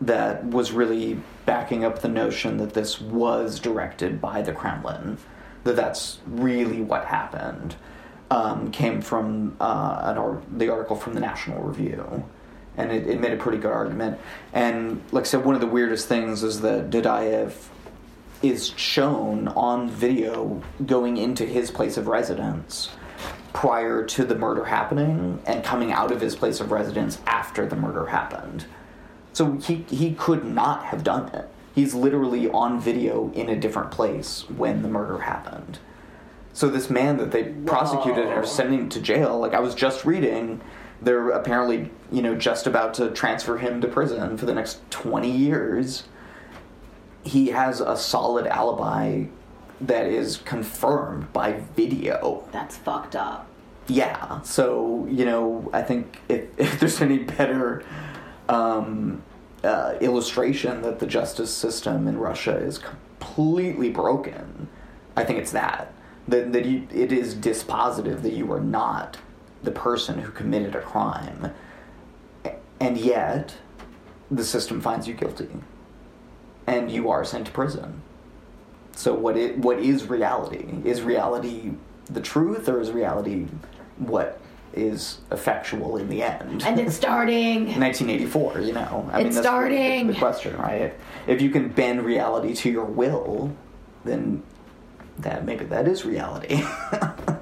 [0.00, 5.18] that was really backing up the notion that this was directed by the Kremlin,
[5.64, 7.74] that that's really what happened,
[8.30, 12.24] um, came from uh, an ar- the article from the National Review.
[12.76, 14.20] And it, it made a pretty good argument.
[14.52, 17.52] And like I said, one of the weirdest things is that Dadaev
[18.42, 22.90] is shown on video going into his place of residence
[23.52, 27.76] prior to the murder happening and coming out of his place of residence after the
[27.76, 28.66] murder happened.
[29.32, 31.48] So he he could not have done it.
[31.74, 35.78] He's literally on video in a different place when the murder happened.
[36.52, 40.06] So this man that they prosecuted and are sending to jail, like I was just
[40.06, 40.62] reading,
[41.02, 45.30] they're apparently, you know, just about to transfer him to prison for the next 20
[45.30, 46.04] years.
[47.26, 49.24] He has a solid alibi
[49.80, 52.48] that is confirmed by video.
[52.52, 53.46] That's fucked up.
[53.88, 54.40] Yeah.
[54.42, 57.84] So you know, I think if, if there's any better
[58.48, 59.22] um,
[59.64, 64.68] uh, illustration that the justice system in Russia is completely broken,
[65.16, 65.92] I think it's that
[66.28, 69.18] that that you, it is dispositive that you are not
[69.62, 71.52] the person who committed a crime,
[72.80, 73.54] and yet
[74.30, 75.48] the system finds you guilty.
[76.66, 78.02] And you are sent to prison.
[78.92, 80.66] So what it what is reality?
[80.84, 81.72] Is reality
[82.06, 83.46] the truth, or is reality
[83.98, 84.40] what
[84.72, 86.62] is effectual in the end?
[86.64, 87.66] And it's starting.
[87.78, 89.08] 1984, you know.
[89.12, 90.06] I It's that's really the- starting.
[90.08, 90.94] The, question, right?
[91.26, 93.54] If you can bend reality to your will,
[94.04, 94.42] then
[95.18, 96.62] that maybe that is reality.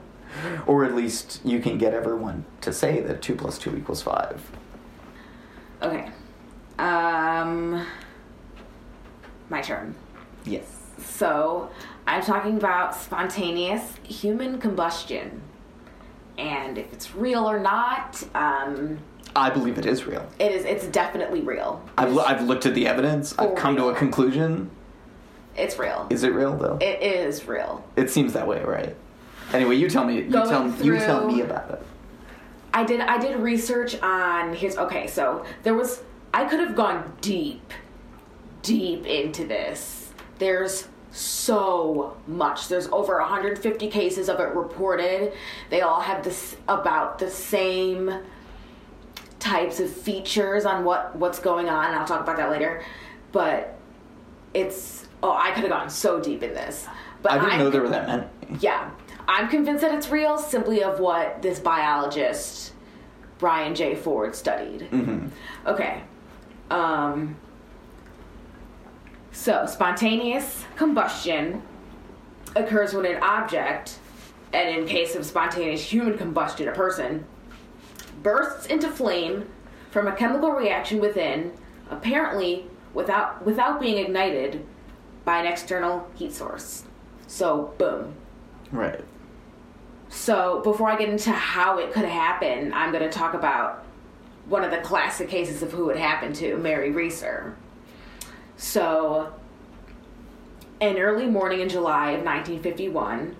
[0.66, 4.40] or at least you can get everyone to say that two plus two equals five.
[5.82, 6.08] Okay.
[6.78, 7.84] Um,
[9.50, 9.94] my turn.
[10.44, 10.64] Yes.
[10.98, 11.70] So,
[12.06, 15.40] I'm talking about spontaneous human combustion.
[16.38, 18.98] And if it's real or not, um,
[19.36, 20.26] I believe it is real.
[20.38, 20.64] it is.
[20.64, 21.82] It's definitely real.
[21.98, 23.36] I've, I've looked at the evidence.
[23.38, 24.70] I've come to a conclusion.
[25.56, 26.06] It's real.
[26.10, 26.78] Is it real though?
[26.80, 27.84] It is real.
[27.96, 28.96] It seems that way, right?
[29.52, 30.16] Anyway, you tell me.
[30.16, 31.86] You Going tell you tell me about it.
[32.72, 36.02] I did I did research on here's okay, so there was
[36.32, 37.72] I could have gone deep,
[38.68, 40.10] deep into this.
[40.38, 42.66] There's so much.
[42.66, 45.32] There's over 150 cases of it reported.
[45.70, 48.12] They all have this about the same
[49.38, 51.86] types of features on what what's going on.
[51.86, 52.82] and I'll talk about that later.
[53.30, 53.76] But
[54.54, 56.86] it's oh, I could have gone so deep in this.
[57.22, 58.24] But I didn't I'm- know there were that many.
[58.60, 58.90] yeah,
[59.28, 62.72] I'm convinced that it's real simply of what this biologist
[63.38, 63.94] Brian J.
[63.94, 64.88] Ford studied.
[65.66, 66.02] Okay.
[66.70, 67.36] Um,
[69.34, 71.60] so, spontaneous combustion
[72.54, 73.98] occurs when an object,
[74.52, 77.26] and in case of spontaneous human combustion, a person,
[78.22, 79.48] bursts into flame
[79.90, 81.52] from a chemical reaction within,
[81.90, 84.64] apparently without without being ignited
[85.24, 86.84] by an external heat source.
[87.26, 88.14] So, boom.
[88.70, 89.04] Right.
[90.08, 93.84] So, before I get into how it could happen, I'm going to talk about
[94.46, 97.56] one of the classic cases of who it happened to, Mary Reeser.
[98.56, 99.32] So,
[100.80, 103.36] an early morning in July of 1951,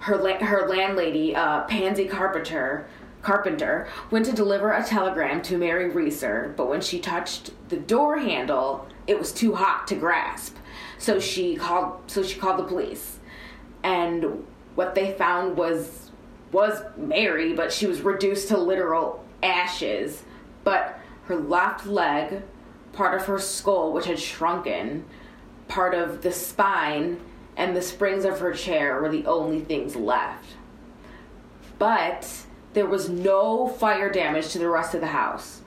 [0.00, 2.86] her la- her landlady, uh, Pansy Carpenter,
[3.22, 8.18] Carpenter, went to deliver a telegram to Mary Reeser, but when she touched the door
[8.18, 10.56] handle, it was too hot to grasp.
[10.98, 12.02] So she called.
[12.06, 13.18] So she called the police,
[13.82, 16.10] and what they found was
[16.52, 20.22] was Mary, but she was reduced to literal ashes.
[20.62, 22.42] But her left leg,
[22.94, 25.04] part of her skull, which had shrunken,
[25.68, 27.20] part of the spine,
[27.56, 30.54] and the springs of her chair were the only things left.
[31.78, 35.60] But there was no fire damage to the rest of the house.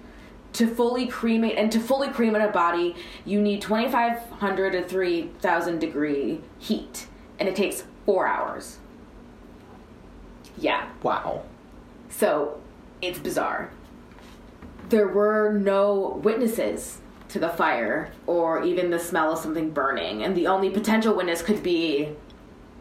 [0.53, 6.41] To fully cremate and to fully cremate a body, you need 2,500 to 3,000 degree
[6.57, 7.07] heat,
[7.39, 8.77] and it takes four hours.
[10.57, 11.43] Yeah, Wow.
[12.09, 12.59] so
[13.01, 13.69] it's bizarre.
[14.89, 20.35] There were no witnesses to the fire or even the smell of something burning, and
[20.35, 22.09] the only potential witness could be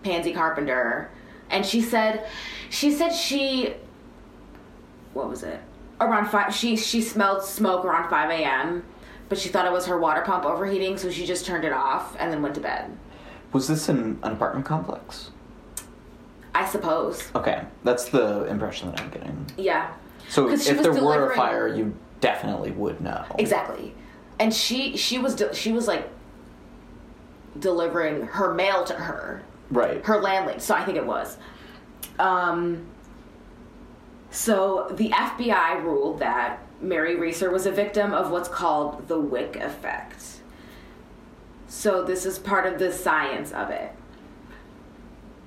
[0.02, 1.10] Pansy Carpenter.
[1.50, 2.26] And she said,
[2.70, 3.74] she said she,
[5.14, 5.60] what was it?
[6.00, 8.84] Around five, she she smelled smoke around five a.m.
[9.28, 12.14] But she thought it was her water pump overheating, so she just turned it off
[12.20, 12.96] and then went to bed.
[13.52, 15.30] Was this in an apartment complex?
[16.54, 17.28] I suppose.
[17.34, 19.46] Okay, that's the impression that I'm getting.
[19.56, 19.92] Yeah.
[20.28, 23.24] So if there were a delivering- fire, you definitely would know.
[23.38, 23.94] Exactly.
[24.38, 26.08] And she she was de- she was like
[27.58, 30.04] delivering her mail to her, Right.
[30.04, 30.60] her landlady.
[30.60, 31.36] So I think it was.
[32.18, 32.86] Um
[34.30, 39.56] so the FBI ruled that Mary Reeser was a victim of what's called the Wick
[39.56, 40.22] effect.
[41.68, 43.92] So this is part of the science of it.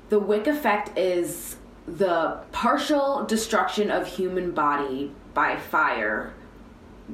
[0.09, 6.33] The Wick effect is the partial destruction of human body by fire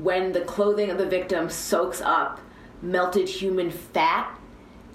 [0.02, 2.40] when the clothing of the victim soaks up
[2.82, 4.38] melted human fat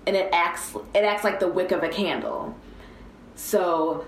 [0.07, 2.55] and it acts it acts like the wick of a candle.
[3.35, 4.05] So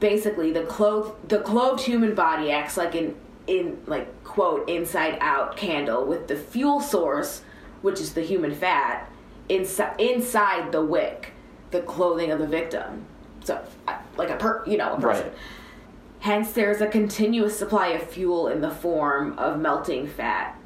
[0.00, 3.14] basically the clothed the clothed human body acts like an
[3.46, 7.42] in like quote inside out candle with the fuel source
[7.82, 9.08] which is the human fat
[9.48, 11.32] inside inside the wick
[11.70, 13.06] the clothing of the victim
[13.44, 13.62] so
[14.16, 15.34] like a per you know a person Right.
[16.20, 20.58] Hence there's a continuous supply of fuel in the form of melting fat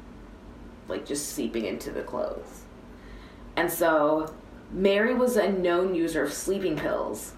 [0.87, 2.61] like just seeping into the clothes
[3.55, 4.33] and so
[4.71, 7.33] mary was a known user of sleeping pills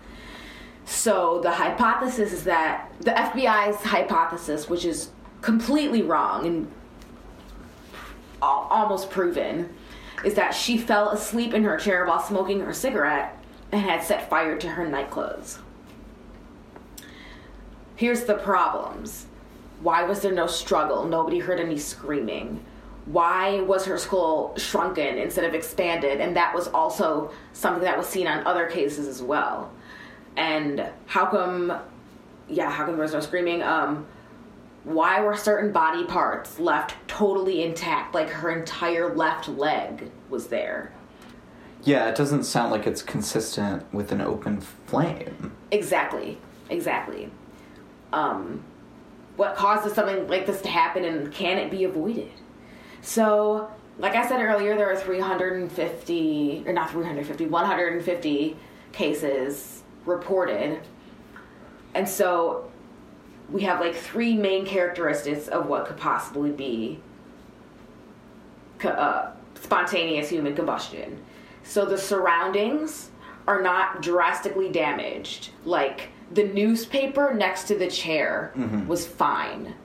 [0.85, 5.09] so the hypothesis is that the FBI's hypothesis, which is
[5.41, 6.71] completely wrong and
[8.41, 9.73] almost proven,
[10.25, 13.41] is that she fell asleep in her chair while smoking her cigarette
[13.71, 15.59] and had set fire to her nightclothes.
[17.95, 19.27] Here's the problems.
[19.81, 21.05] Why was there no struggle?
[21.05, 22.63] Nobody heard any screaming.
[23.05, 26.21] why was her skull shrunken instead of expanded?
[26.21, 29.71] And that was also something that was seen on other cases as well.
[30.37, 31.77] And how come,
[32.47, 33.61] yeah, how come there was no screaming?
[33.61, 34.05] Um,
[34.85, 38.13] why were certain body parts left totally intact?
[38.13, 40.93] Like her entire left leg was there.
[41.83, 45.51] Yeah, it doesn't sound like it's consistent with an open flame.
[45.71, 46.37] Exactly,
[46.69, 47.29] exactly.
[48.13, 48.63] Um,
[49.35, 52.31] what causes something like this to happen and can it be avoided?
[53.01, 58.57] So, like I said earlier, there are 350, or not 350, 150
[58.91, 60.81] cases reported.
[61.95, 62.71] And so
[63.51, 66.99] we have like three main characteristics of what could possibly be
[68.83, 71.19] uh, spontaneous human combustion.
[71.63, 73.09] So the surroundings
[73.47, 75.49] are not drastically damaged.
[75.65, 78.87] Like the newspaper next to the chair mm-hmm.
[78.87, 79.75] was fine.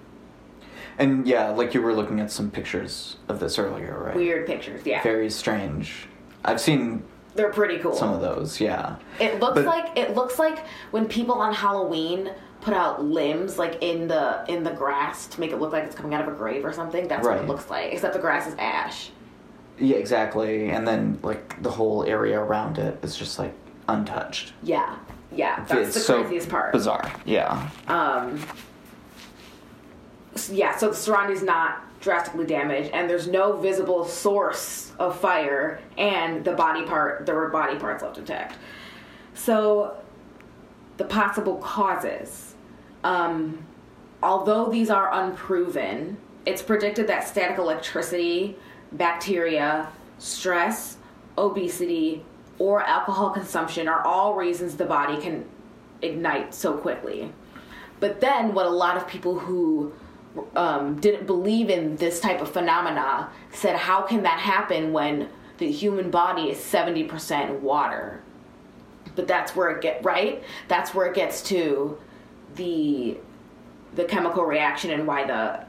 [0.98, 4.16] And yeah, like you were looking at some pictures of this earlier, right?
[4.16, 5.02] Weird pictures, yeah.
[5.02, 6.08] Very strange.
[6.44, 7.94] I've seen They're pretty cool.
[7.94, 8.96] some of those, yeah.
[9.20, 12.30] It looks But- like it looks like when people on Halloween
[12.60, 15.94] put out limbs like in the in the grass to make it look like it's
[15.94, 17.06] coming out of a grave or something.
[17.06, 17.92] That's what it looks like.
[17.92, 19.10] Except the grass is ash.
[19.78, 20.70] Yeah, exactly.
[20.70, 23.54] And then like the whole area around it is just like
[23.88, 24.52] untouched.
[24.64, 24.96] Yeah,
[25.32, 25.64] yeah.
[25.64, 26.72] That's the so craziest part.
[26.72, 27.12] Bizarre.
[27.24, 27.70] Yeah.
[27.86, 28.40] Um,
[30.50, 36.44] yeah, so the surroundings not drastically damaged, and there's no visible source of fire, and
[36.44, 38.56] the body part, there were body parts left intact.
[39.34, 39.96] So,
[40.96, 42.54] the possible causes.
[43.04, 43.66] Um,
[44.22, 46.16] although these are unproven,
[46.46, 48.56] it's predicted that static electricity,
[48.92, 50.96] bacteria, stress,
[51.36, 52.24] obesity,
[52.58, 55.44] or alcohol consumption are all reasons the body can
[56.02, 57.32] ignite so quickly.
[58.00, 59.92] But then, what a lot of people who
[60.54, 65.28] um, didn't believe in this type of phenomena said, how can that happen when
[65.58, 68.22] the human body is 70% water?
[69.16, 70.42] But that's where it get right.
[70.68, 71.98] That's where it gets to
[72.54, 73.16] the
[73.94, 75.64] the chemical reaction and why the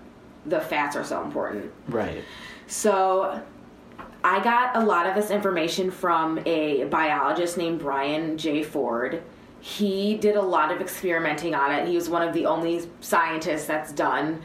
[0.46, 1.72] the fats are so important.
[1.88, 2.24] Right.
[2.68, 3.42] So
[4.24, 8.64] I got a lot of this information from a biologist named Brian J.
[8.64, 9.24] Ford.
[9.62, 11.88] He did a lot of experimenting on it.
[11.88, 14.42] He was one of the only scientists that's done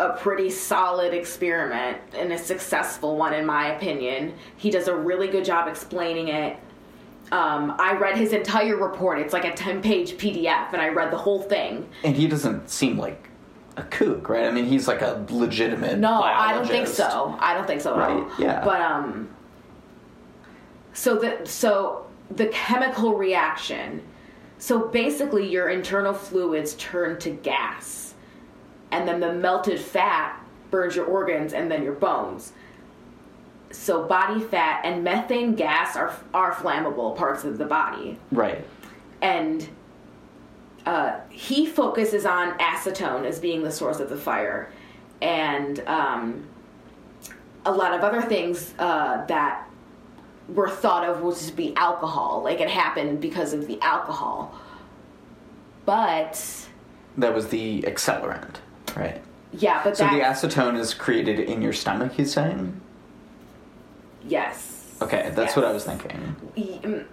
[0.00, 4.34] a pretty solid experiment and a successful one, in my opinion.
[4.56, 6.56] He does a really good job explaining it.
[7.32, 9.18] Um, I read his entire report.
[9.18, 11.88] It's like a 10 page PDF, and I read the whole thing.
[12.02, 13.29] And he doesn't seem like
[13.80, 14.44] a kook, right?
[14.44, 15.98] I mean, he's like a legitimate.
[15.98, 17.36] No, I don't think so.
[17.40, 18.20] I don't think so at all.
[18.22, 18.64] Right, yeah.
[18.64, 19.28] But um
[20.92, 24.02] so the so the chemical reaction.
[24.58, 28.14] So basically your internal fluids turn to gas.
[28.92, 30.38] And then the melted fat
[30.70, 32.52] burns your organs and then your bones.
[33.72, 38.64] So body fat and methane gas are are flammable parts of the body Right.
[39.22, 39.66] and
[40.86, 44.70] uh, he focuses on acetone as being the source of the fire,
[45.20, 46.46] and um,
[47.66, 49.66] a lot of other things uh, that
[50.48, 54.54] were thought of would just be alcohol, like it happened because of the alcohol.
[55.86, 56.68] But
[57.18, 58.56] That was the accelerant,
[58.96, 59.20] right?
[59.52, 62.80] yeah, but So the acetone is created in your stomach, he's saying?
[64.26, 66.36] yes, Okay, that's what I was thinking.
[66.56, 67.06] Mm.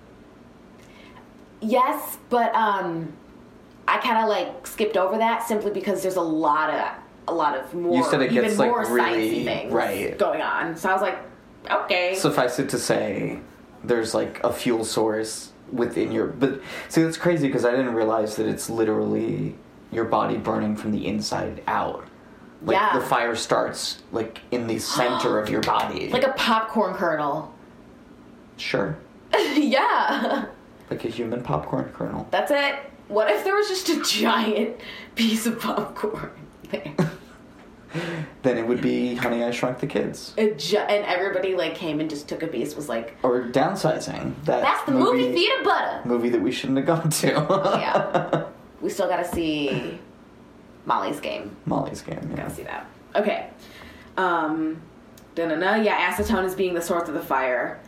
[1.61, 3.13] Yes, but um,
[3.87, 6.89] I kind of like skipped over that simply because there's a lot of
[7.29, 10.17] a lot of more You said it even gets, like, more really- sciencey things right.
[10.17, 10.75] going on.
[10.77, 11.17] So I was like,
[11.69, 13.39] okay, Suffice it to say,
[13.83, 16.27] there's like a fuel source within your.
[16.27, 19.55] But see, that's crazy because I didn't realize that it's literally
[19.91, 22.05] your body burning from the inside out.
[22.61, 22.97] Like Yeah.
[22.97, 26.09] the fire starts like in the center of your body.
[26.11, 27.53] like a popcorn kernel.
[28.57, 28.97] sure,
[29.55, 30.45] yeah,
[30.89, 32.27] like a human popcorn kernel.
[32.31, 32.75] that's it.
[33.07, 34.77] What if there was just a giant
[35.15, 36.31] piece of popcorn
[36.71, 36.93] there?
[38.43, 40.33] Then it would be Honey, I Shrunk the Kids.
[40.37, 42.75] A gi- and everybody like came and just took a piece.
[42.75, 44.35] Was like, Or downsizing.
[44.43, 46.01] That that's the movie, theater butter.
[46.05, 47.27] movie that we shouldn't have gone to.
[47.79, 48.43] yeah,
[48.81, 49.97] we still gotta see
[50.85, 51.55] Molly's game.
[51.65, 52.19] Molly's game.
[52.29, 52.35] Yeah.
[52.37, 52.87] Gotta see that.
[53.15, 53.49] Okay.
[54.17, 54.81] Um,
[55.35, 55.75] da-na-na.
[55.75, 57.79] Yeah, acetone is being the source of the fire.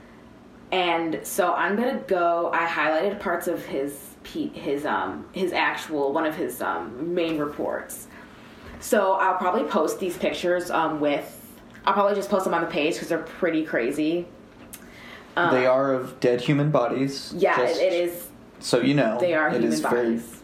[0.72, 2.50] And so I'm gonna go.
[2.54, 8.08] I highlighted parts of his his um his actual one of his um main reports.
[8.80, 11.36] So I'll probably post these pictures um with.
[11.86, 14.28] I'll probably just post them on the page because they're pretty crazy.
[15.36, 17.34] they are of dead human bodies.
[17.36, 18.28] Yeah, just it, is.
[18.60, 20.42] So you know, They are it human is very bodies,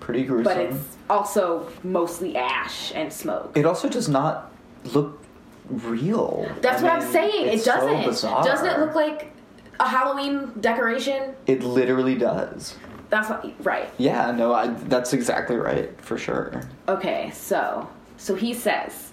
[0.00, 0.44] pretty gruesome.
[0.44, 3.56] but it's also mostly ash and smoke.
[3.56, 4.52] It also does not
[4.94, 5.20] look
[5.68, 6.48] real.
[6.62, 7.46] That's I what I'm saying.
[7.48, 8.04] It it's so doesn't.
[8.04, 8.44] bizarre.
[8.44, 9.32] doesn't it look like
[9.80, 11.34] a Halloween decoration?
[11.48, 12.76] It literally does.
[13.08, 13.88] That's what, right.
[13.98, 16.62] Yeah, no, I, that's exactly right for sure.
[16.88, 19.12] Okay, so so he says,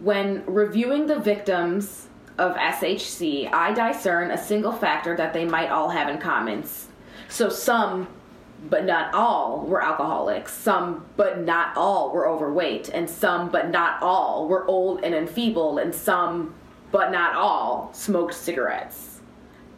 [0.00, 2.08] when reviewing the victims
[2.38, 6.64] of SHC, I discern a single factor that they might all have in common.
[7.28, 8.08] So some,
[8.68, 10.52] but not all, were alcoholics.
[10.52, 15.78] Some, but not all, were overweight, and some, but not all, were old and enfeebled,
[15.78, 16.54] and some,
[16.92, 19.20] but not all, smoked cigarettes.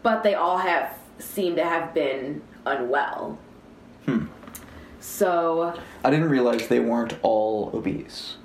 [0.03, 3.39] But they all have seem to have been unwell.
[4.05, 4.27] Hmm.
[5.01, 8.37] So I didn't realize they weren't all obese.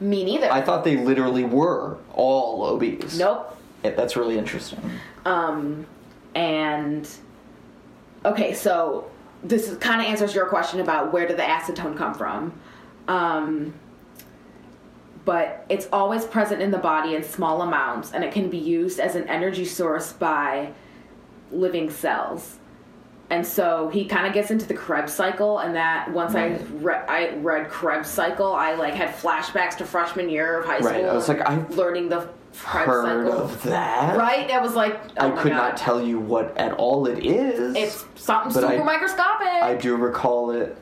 [0.00, 0.50] me neither.
[0.50, 3.18] I thought they literally were all obese.
[3.18, 3.56] nope.
[3.84, 4.78] Yeah, that's really interesting.
[5.24, 5.86] Um,
[6.34, 7.08] and
[8.24, 9.10] okay, so
[9.42, 12.52] this kind of answers your question about where did the acetone come from.
[13.08, 13.74] Um,
[15.24, 19.00] but it's always present in the body in small amounts, and it can be used
[19.00, 20.72] as an energy source by
[21.50, 22.58] living cells.
[23.30, 27.04] And so he kind of gets into the Krebs cycle, and that once I re-
[27.08, 30.90] I read Krebs cycle, I like had flashbacks to freshman year of high school.
[30.90, 32.28] Right, I was like, I'm learning the
[32.58, 33.40] Krebs Heard cycle.
[33.44, 34.16] of that?
[34.18, 34.48] Right?
[34.48, 35.56] That was like oh I could God.
[35.56, 37.76] not tell you what at all it is.
[37.76, 39.46] It's something But I- super microscopic.
[39.46, 40.76] I do recall it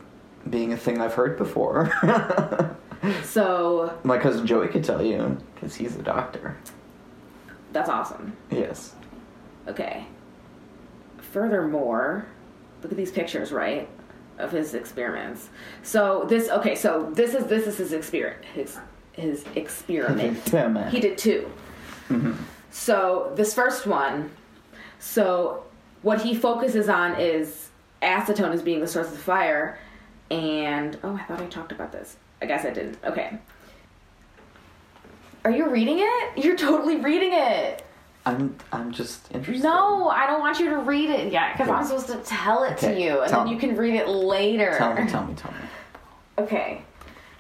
[0.49, 1.93] being a thing I've heard before.
[3.25, 6.57] so My cousin Joey could tell you because he's a doctor.
[7.73, 8.35] that's awesome.
[8.51, 8.95] Yes.
[9.69, 10.07] Okay.
[11.19, 12.27] Furthermore,
[12.83, 13.89] look at these pictures, right,
[14.39, 15.49] of his experiments.
[15.83, 18.45] So this, okay, so this is this is his experiment.
[18.45, 18.79] His
[19.13, 20.39] his experiment.
[20.39, 20.93] Experiment.
[20.93, 21.51] He did 2
[22.09, 22.33] mm-hmm.
[22.71, 24.31] So this first one,
[24.99, 25.65] so
[26.03, 27.71] what he focuses on is
[28.03, 29.79] acetone as being the source of the fire,
[30.31, 32.17] and oh, I thought I talked about this.
[32.41, 32.99] I guess I didn't.
[33.05, 33.39] Okay.
[35.45, 36.45] Are you reading it?
[36.45, 37.85] You're totally reading it.
[38.29, 39.65] I'm I'm just interested.
[39.65, 42.77] No, I don't want you to read it yet because I'm supposed to tell it
[42.79, 43.53] to you, and then me.
[43.53, 44.75] you can read it later.
[44.77, 45.59] Tell me, tell me, tell me.
[46.37, 46.83] Okay.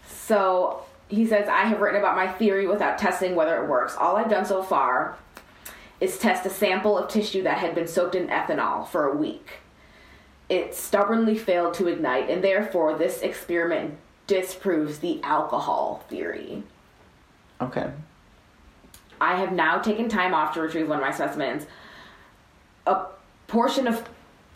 [0.06, 3.96] So he says, I have written about my theory without testing whether it works.
[3.96, 5.18] All I've done so far
[6.00, 9.58] is test a sample of tissue that had been soaked in ethanol for a week.
[10.48, 16.62] It stubbornly failed to ignite, and therefore, this experiment disproves the alcohol theory.
[17.60, 17.90] Okay.
[19.20, 21.66] I have now taken time off to retrieve one of my specimens.
[22.86, 23.06] A
[23.46, 24.08] portion of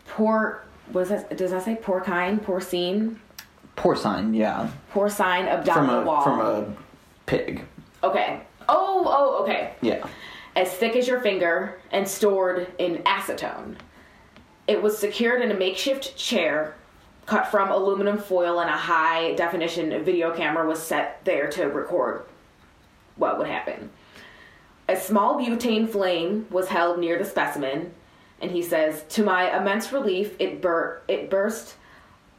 [0.07, 1.37] por what is that?
[1.37, 2.39] Does that say porcine?
[2.39, 3.17] Porcine?
[3.75, 4.69] Porcine, yeah.
[4.91, 6.23] Porcine From abdominal a wall.
[6.23, 6.73] from a
[7.25, 7.65] pig.
[8.03, 8.41] Okay.
[8.69, 9.73] Oh, oh, okay.
[9.81, 10.05] Yeah.
[10.55, 13.75] As thick as your finger and stored in acetone.
[14.67, 16.75] It was secured in a makeshift chair
[17.25, 22.25] cut from aluminum foil and a high definition video camera was set there to record
[23.15, 23.89] what would happen.
[24.87, 27.93] A small butane flame was held near the specimen,
[28.41, 31.75] and he says, "To my immense relief, it bur- it burst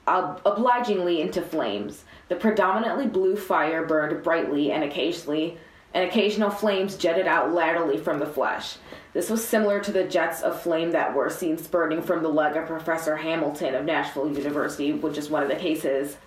[0.07, 2.05] ob- obligingly into flames.
[2.28, 5.57] The predominantly blue fire burned brightly, and occasionally,
[5.95, 8.76] and occasional flames jetted out laterally from the flesh.
[9.14, 12.57] This was similar to the jets of flame that were seen spurting from the leg
[12.57, 16.18] of Professor Hamilton of Nashville University, which is one of the cases."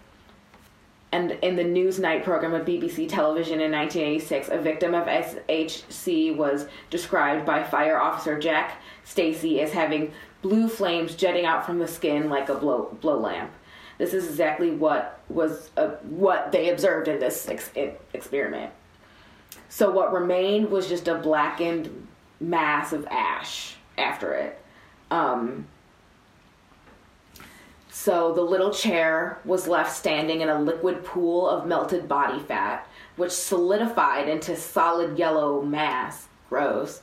[1.12, 6.68] And in the Newsnight program of BBC television in 1986, a victim of SHC was
[6.89, 12.30] described by fire officer Jack Stacy as having blue flames jetting out from the skin
[12.30, 13.51] like a blow, blow lamp.
[13.97, 17.72] This is exactly what was uh, what they observed in this ex-
[18.14, 18.72] experiment.
[19.70, 22.08] So what remained was just a blackened
[22.39, 24.62] mass of ash after it.
[25.10, 25.68] Um,
[28.08, 32.88] so the little chair was left standing in a liquid pool of melted body fat,
[33.18, 37.01] which solidified into solid yellow mass, gross,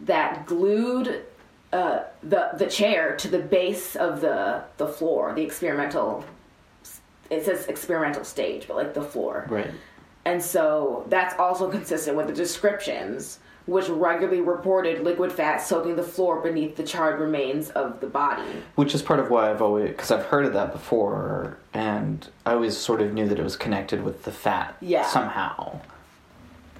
[0.00, 1.26] that glued
[1.74, 6.24] uh, the the chair to the base of the the floor, the experimental.
[7.28, 9.44] It says experimental stage, but like the floor.
[9.46, 9.70] Right.
[10.24, 16.02] And so that's also consistent with the descriptions, which regularly reported liquid fat soaking the
[16.02, 18.42] floor beneath the charred remains of the body.
[18.74, 22.54] Which is part of why I've always because I've heard of that before, and I
[22.54, 25.06] always sort of knew that it was connected with the fat Yeah.
[25.06, 25.78] somehow.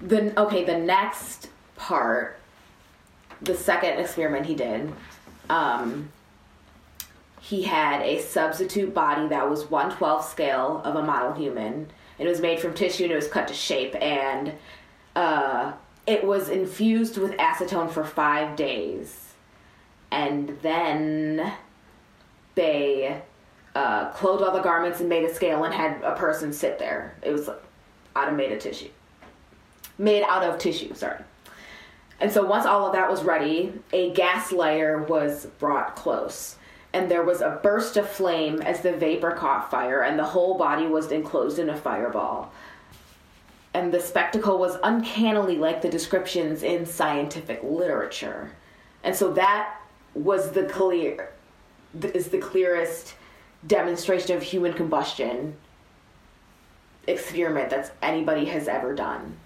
[0.02, 2.40] Then okay, the next part,
[3.40, 4.92] the second experiment he did,
[5.48, 6.08] um,
[7.40, 11.86] he had a substitute body that was one twelfth scale of a model human.
[12.18, 14.54] It was made from tissue and it was cut to shape, and
[15.14, 15.72] uh,
[16.06, 19.34] it was infused with acetone for five days,
[20.10, 21.52] and then
[22.54, 23.22] they
[23.74, 27.14] uh, clothed all the garments and made a scale and had a person sit there.
[27.22, 27.48] It was
[28.16, 28.88] automated tissue.
[29.98, 30.94] made out of tissue.
[30.94, 31.22] Sorry.
[32.18, 36.56] And so once all of that was ready, a gas lighter was brought close.
[36.92, 40.58] And there was a burst of flame as the vapor caught fire, and the whole
[40.58, 42.52] body was enclosed in a fireball.
[43.72, 48.52] And the spectacle was uncannily like the descriptions in scientific literature.
[49.04, 49.80] And so that
[50.14, 51.30] was the clear
[52.02, 53.14] is the clearest
[53.66, 55.56] demonstration of human combustion
[57.06, 59.36] experiment that's anybody has ever done.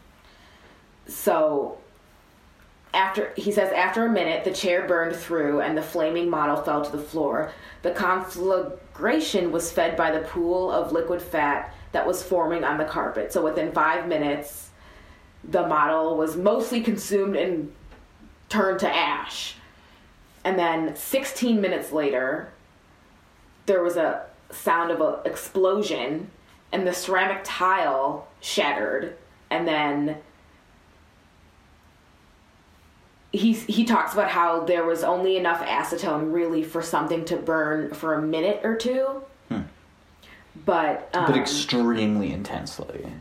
[1.06, 1.78] So
[2.94, 6.84] after he says after a minute the chair burned through and the flaming model fell
[6.84, 7.52] to the floor
[7.82, 12.84] the conflagration was fed by the pool of liquid fat that was forming on the
[12.84, 13.32] carpet.
[13.32, 14.70] So within five minutes
[15.42, 17.72] the model was mostly consumed and
[18.48, 19.54] turned to ash.
[20.44, 22.52] And then 16 minutes later
[23.66, 26.30] there was a sound of an explosion
[26.72, 29.16] and the ceramic tile shattered.
[29.50, 30.18] And then
[33.30, 37.94] he's, he talks about how there was only enough acetone really for something to burn
[37.94, 39.22] for a minute or two
[40.64, 43.12] but um, but extremely intensely.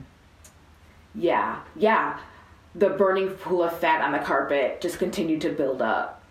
[1.16, 2.20] yeah yeah.
[2.76, 6.24] The burning pool of fat on the carpet just continued to build up.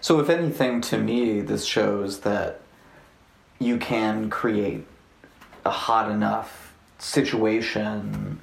[0.00, 2.62] So, if anything, to me, this shows that
[3.58, 4.86] you can create
[5.66, 8.40] a hot enough situation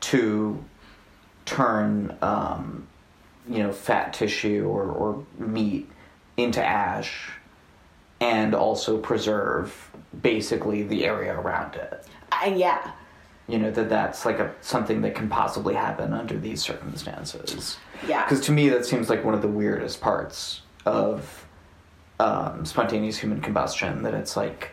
[0.00, 0.64] to
[1.44, 2.86] turn, um,
[3.48, 5.90] you know, fat tissue or, or meat
[6.36, 7.30] into ash
[8.20, 9.90] and also preserve
[10.22, 12.06] basically the area around it.
[12.44, 12.92] and yeah
[13.48, 17.76] You know, that that's like a something that can possibly happen under these circumstances.
[18.08, 18.24] Yeah.
[18.24, 21.46] Because to me, that seems like one of the weirdest parts of
[22.18, 24.02] um, spontaneous human combustion.
[24.02, 24.70] That it's like,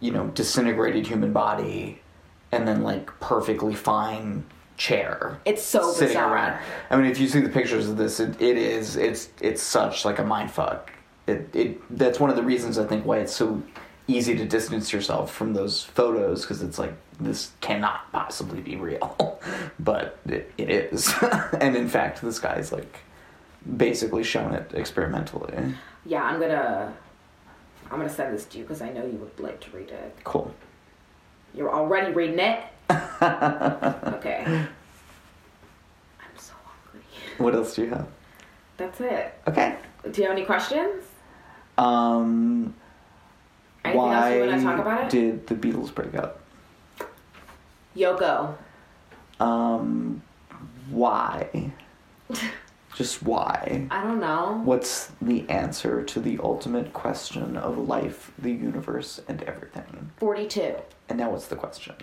[0.00, 2.00] you know, disintegrated human body,
[2.52, 4.44] and then like perfectly fine
[4.76, 5.38] chair.
[5.44, 6.34] It's so sitting bizarre.
[6.34, 6.60] around.
[6.90, 10.04] I mean, if you see the pictures of this, it, it is it's it's such
[10.04, 10.92] like a mind fuck.
[11.28, 13.62] It it that's one of the reasons I think why it's so
[14.06, 19.38] easy to distance yourself from those photos because it's like this cannot possibly be real,
[19.78, 21.12] but it, it is.
[21.60, 23.00] and in fact, this guy's like
[23.76, 25.74] basically shown it experimentally.
[26.06, 26.94] yeah i'm gonna
[27.90, 30.16] i'm gonna send this to you because i know you would like to read it
[30.24, 30.54] Cool.
[31.54, 32.60] You're already reading it?
[32.90, 34.42] okay.
[34.46, 34.68] I'm
[36.36, 37.02] so hungry.
[37.38, 38.06] What else do you have?
[38.76, 39.34] That's it.
[39.48, 39.76] Okay.
[40.10, 41.04] Do you have any questions?
[41.78, 42.74] Um,
[43.84, 45.10] Anything else why you want to talk about it?
[45.10, 46.40] did the Beatles break up?
[47.96, 48.54] Yoko.
[49.40, 50.22] Um,
[50.90, 51.72] why?
[52.94, 53.86] Just why?
[53.92, 54.60] I don't know.
[54.64, 60.10] What's the answer to the ultimate question of life, the universe, and everything?
[60.16, 60.74] 42.
[61.08, 61.94] And now what's the question?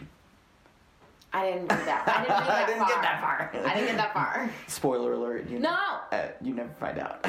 [1.35, 2.03] I didn't read that.
[2.07, 3.51] I didn't that I didn't get that far.
[3.53, 4.49] I didn't get that far.
[4.67, 5.49] Spoiler alert.
[5.49, 5.77] You No!
[6.13, 7.19] Uh, you never find out.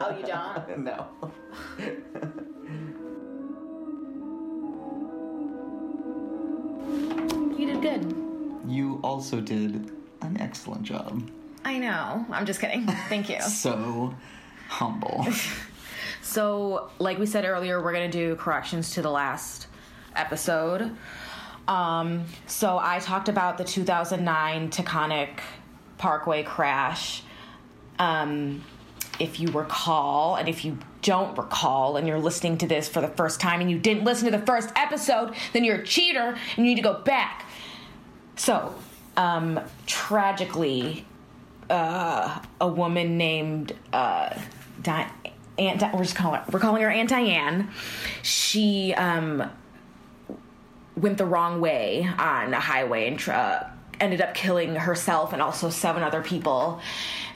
[0.00, 0.78] Oh, you don't?
[0.84, 1.08] no.
[7.58, 8.14] You did good.
[8.68, 9.90] You also did
[10.22, 11.28] an excellent job.
[11.64, 12.24] I know.
[12.30, 12.86] I'm just kidding.
[13.08, 13.40] Thank you.
[13.40, 14.14] So
[14.68, 15.26] humble.
[16.22, 19.66] So, like we said earlier, we're going to do corrections to the last
[20.14, 20.94] episode.
[21.68, 25.40] Um, so, I talked about the 2009 Taconic
[25.98, 27.22] Parkway crash.
[27.98, 28.64] Um,
[29.20, 33.08] if you recall, and if you don't recall, and you're listening to this for the
[33.08, 36.56] first time and you didn't listen to the first episode, then you're a cheater and
[36.56, 37.44] you need to go back.
[38.36, 38.74] So,
[39.16, 41.04] um, tragically,
[41.68, 44.38] uh, a woman named uh,
[44.80, 45.10] Di-
[45.58, 45.80] Aunt.
[45.80, 47.70] Di- we're just calling we're calling her Aunt Diane.
[48.22, 49.50] She um,
[50.98, 53.64] went the wrong way on a highway and uh,
[54.00, 56.80] ended up killing herself and also seven other people,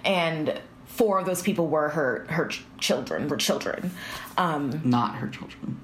[0.04, 3.28] and four of those people were her her ch- children.
[3.28, 3.90] Were children.
[4.36, 5.80] Um, Not her children.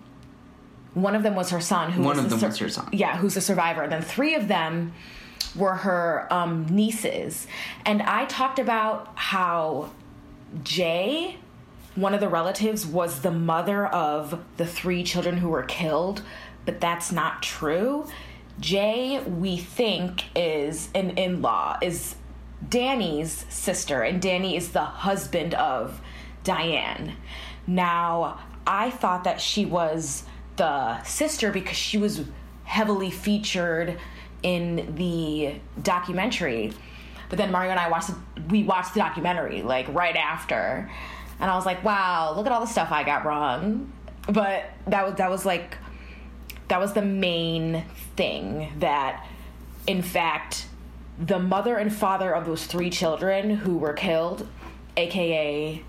[0.95, 1.93] one of them was her son.
[1.93, 2.89] Who One was of them sur- was her son.
[2.93, 3.83] Yeah, who's a survivor.
[3.83, 4.93] And then three of them
[5.57, 7.47] were her um, nieces.
[7.85, 9.91] And I talked about how
[10.65, 11.37] Jay,
[11.95, 16.23] one of the relatives, was the mother of the three children who were killed,
[16.69, 18.07] but that's not true.
[18.61, 22.15] Jay, we think, is an in law, is
[22.69, 25.99] Danny's sister, and Danny is the husband of
[26.45, 27.17] Diane.
[27.67, 30.25] Now, I thought that she was
[30.57, 32.25] the sister because she was
[32.65, 33.99] heavily featured
[34.43, 36.75] in the documentary.
[37.31, 38.11] But then Mario and I watched
[38.51, 40.91] we watched the documentary like right after.
[41.41, 43.91] And I was like, "Wow, look at all the stuff I got wrong."
[44.31, 45.79] But that was that was like
[46.69, 47.85] that was the main
[48.17, 49.27] thing that
[49.87, 50.67] in fact
[51.19, 54.47] the mother and father of those three children who were killed,
[54.97, 55.83] aka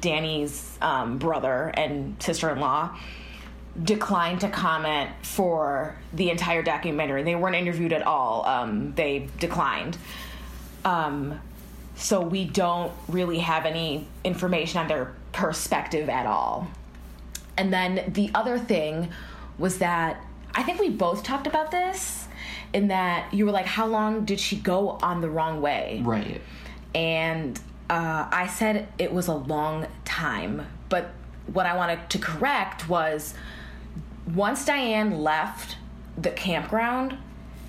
[0.00, 2.96] Danny's um, brother and sister in law,
[3.82, 7.22] declined to comment for the entire documentary.
[7.22, 8.46] They weren't interviewed at all.
[8.46, 9.98] Um, they declined.
[10.84, 11.40] Um,
[11.96, 16.68] so we don't really have any information on their perspective at all.
[17.56, 19.10] And then the other thing
[19.58, 20.22] was that
[20.54, 22.28] I think we both talked about this
[22.72, 26.00] in that you were like, how long did she go on the wrong way?
[26.04, 26.40] Right.
[26.94, 27.58] and
[27.90, 30.66] uh, I said it was a long time.
[30.88, 31.10] But
[31.52, 33.34] what I wanted to correct was
[34.34, 35.76] once Diane left
[36.16, 37.18] the campground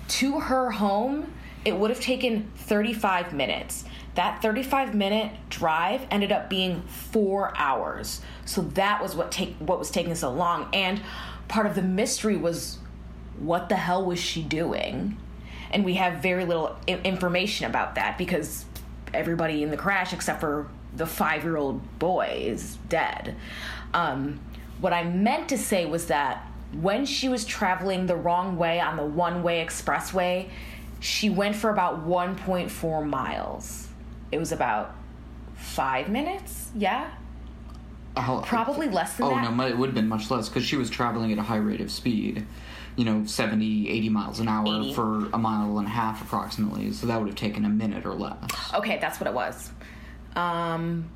[0.08, 1.32] to her home,
[1.64, 3.84] it would have taken 35 minutes.
[4.14, 8.22] That 35 minute drive ended up being four hours.
[8.46, 10.68] So that was what take what was taking so long.
[10.72, 11.02] And
[11.48, 12.78] part of the mystery was
[13.38, 15.16] what the hell was she doing?
[15.70, 18.64] And we have very little I- information about that because
[19.12, 23.36] everybody in the crash except for the five year old boy is dead.
[23.92, 24.40] Um,
[24.80, 28.96] what I meant to say was that when she was traveling the wrong way on
[28.96, 30.48] the one way expressway,
[31.00, 33.88] she went for about 1.4 miles.
[34.32, 34.94] It was about
[35.54, 37.10] five minutes, yeah?
[38.16, 39.54] How- Probably less than oh, that.
[39.54, 41.80] no, it would have been much less because she was traveling at a high rate
[41.80, 42.46] of speed.
[42.96, 44.94] You know, 70, 80 miles an hour 80.
[44.94, 46.92] for a mile and a half approximately.
[46.92, 48.38] So that would have taken a minute or less.
[48.74, 49.70] Okay, that's what it was.
[50.34, 51.10] Um,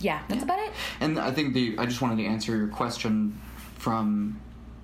[0.00, 0.72] yeah, that's about it.
[1.00, 3.40] And I think the I just wanted to answer your question
[3.78, 4.40] from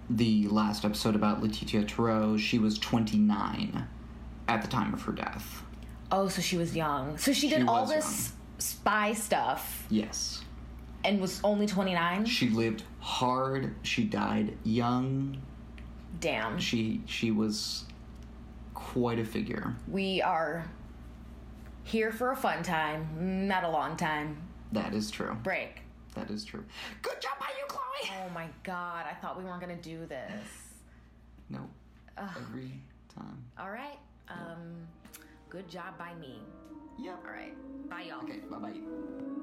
[0.09, 2.37] the last episode about Letitia Tarot.
[2.37, 3.87] She was 29
[4.49, 5.63] at the time of her death.
[6.13, 7.19] Oh, so she was young.
[7.19, 10.43] So she did She all this spy stuff Yes.
[11.05, 12.25] And was only 29?
[12.27, 13.75] She lived hard.
[13.83, 15.41] She died young.
[16.21, 16.59] Damn.
[16.59, 17.85] She she was
[18.75, 19.75] quite a figure.
[19.89, 20.65] We are
[21.85, 24.37] here for a fun time, not a long time.
[24.73, 25.37] That is true.
[25.43, 25.81] Break.
[26.15, 26.65] That is true.
[27.03, 28.19] Good job by you, Chloe.
[28.25, 30.43] Oh my god, I thought we weren't gonna do this.
[31.49, 31.69] No.
[32.19, 32.73] Every
[33.15, 33.43] time.
[33.59, 33.99] All right.
[34.29, 34.87] Um,
[35.49, 36.39] good job by me.
[36.99, 37.23] Yep.
[37.27, 37.89] All right.
[37.89, 38.23] Bye, y'all.
[38.23, 38.41] Okay.
[38.51, 39.39] Bye bye.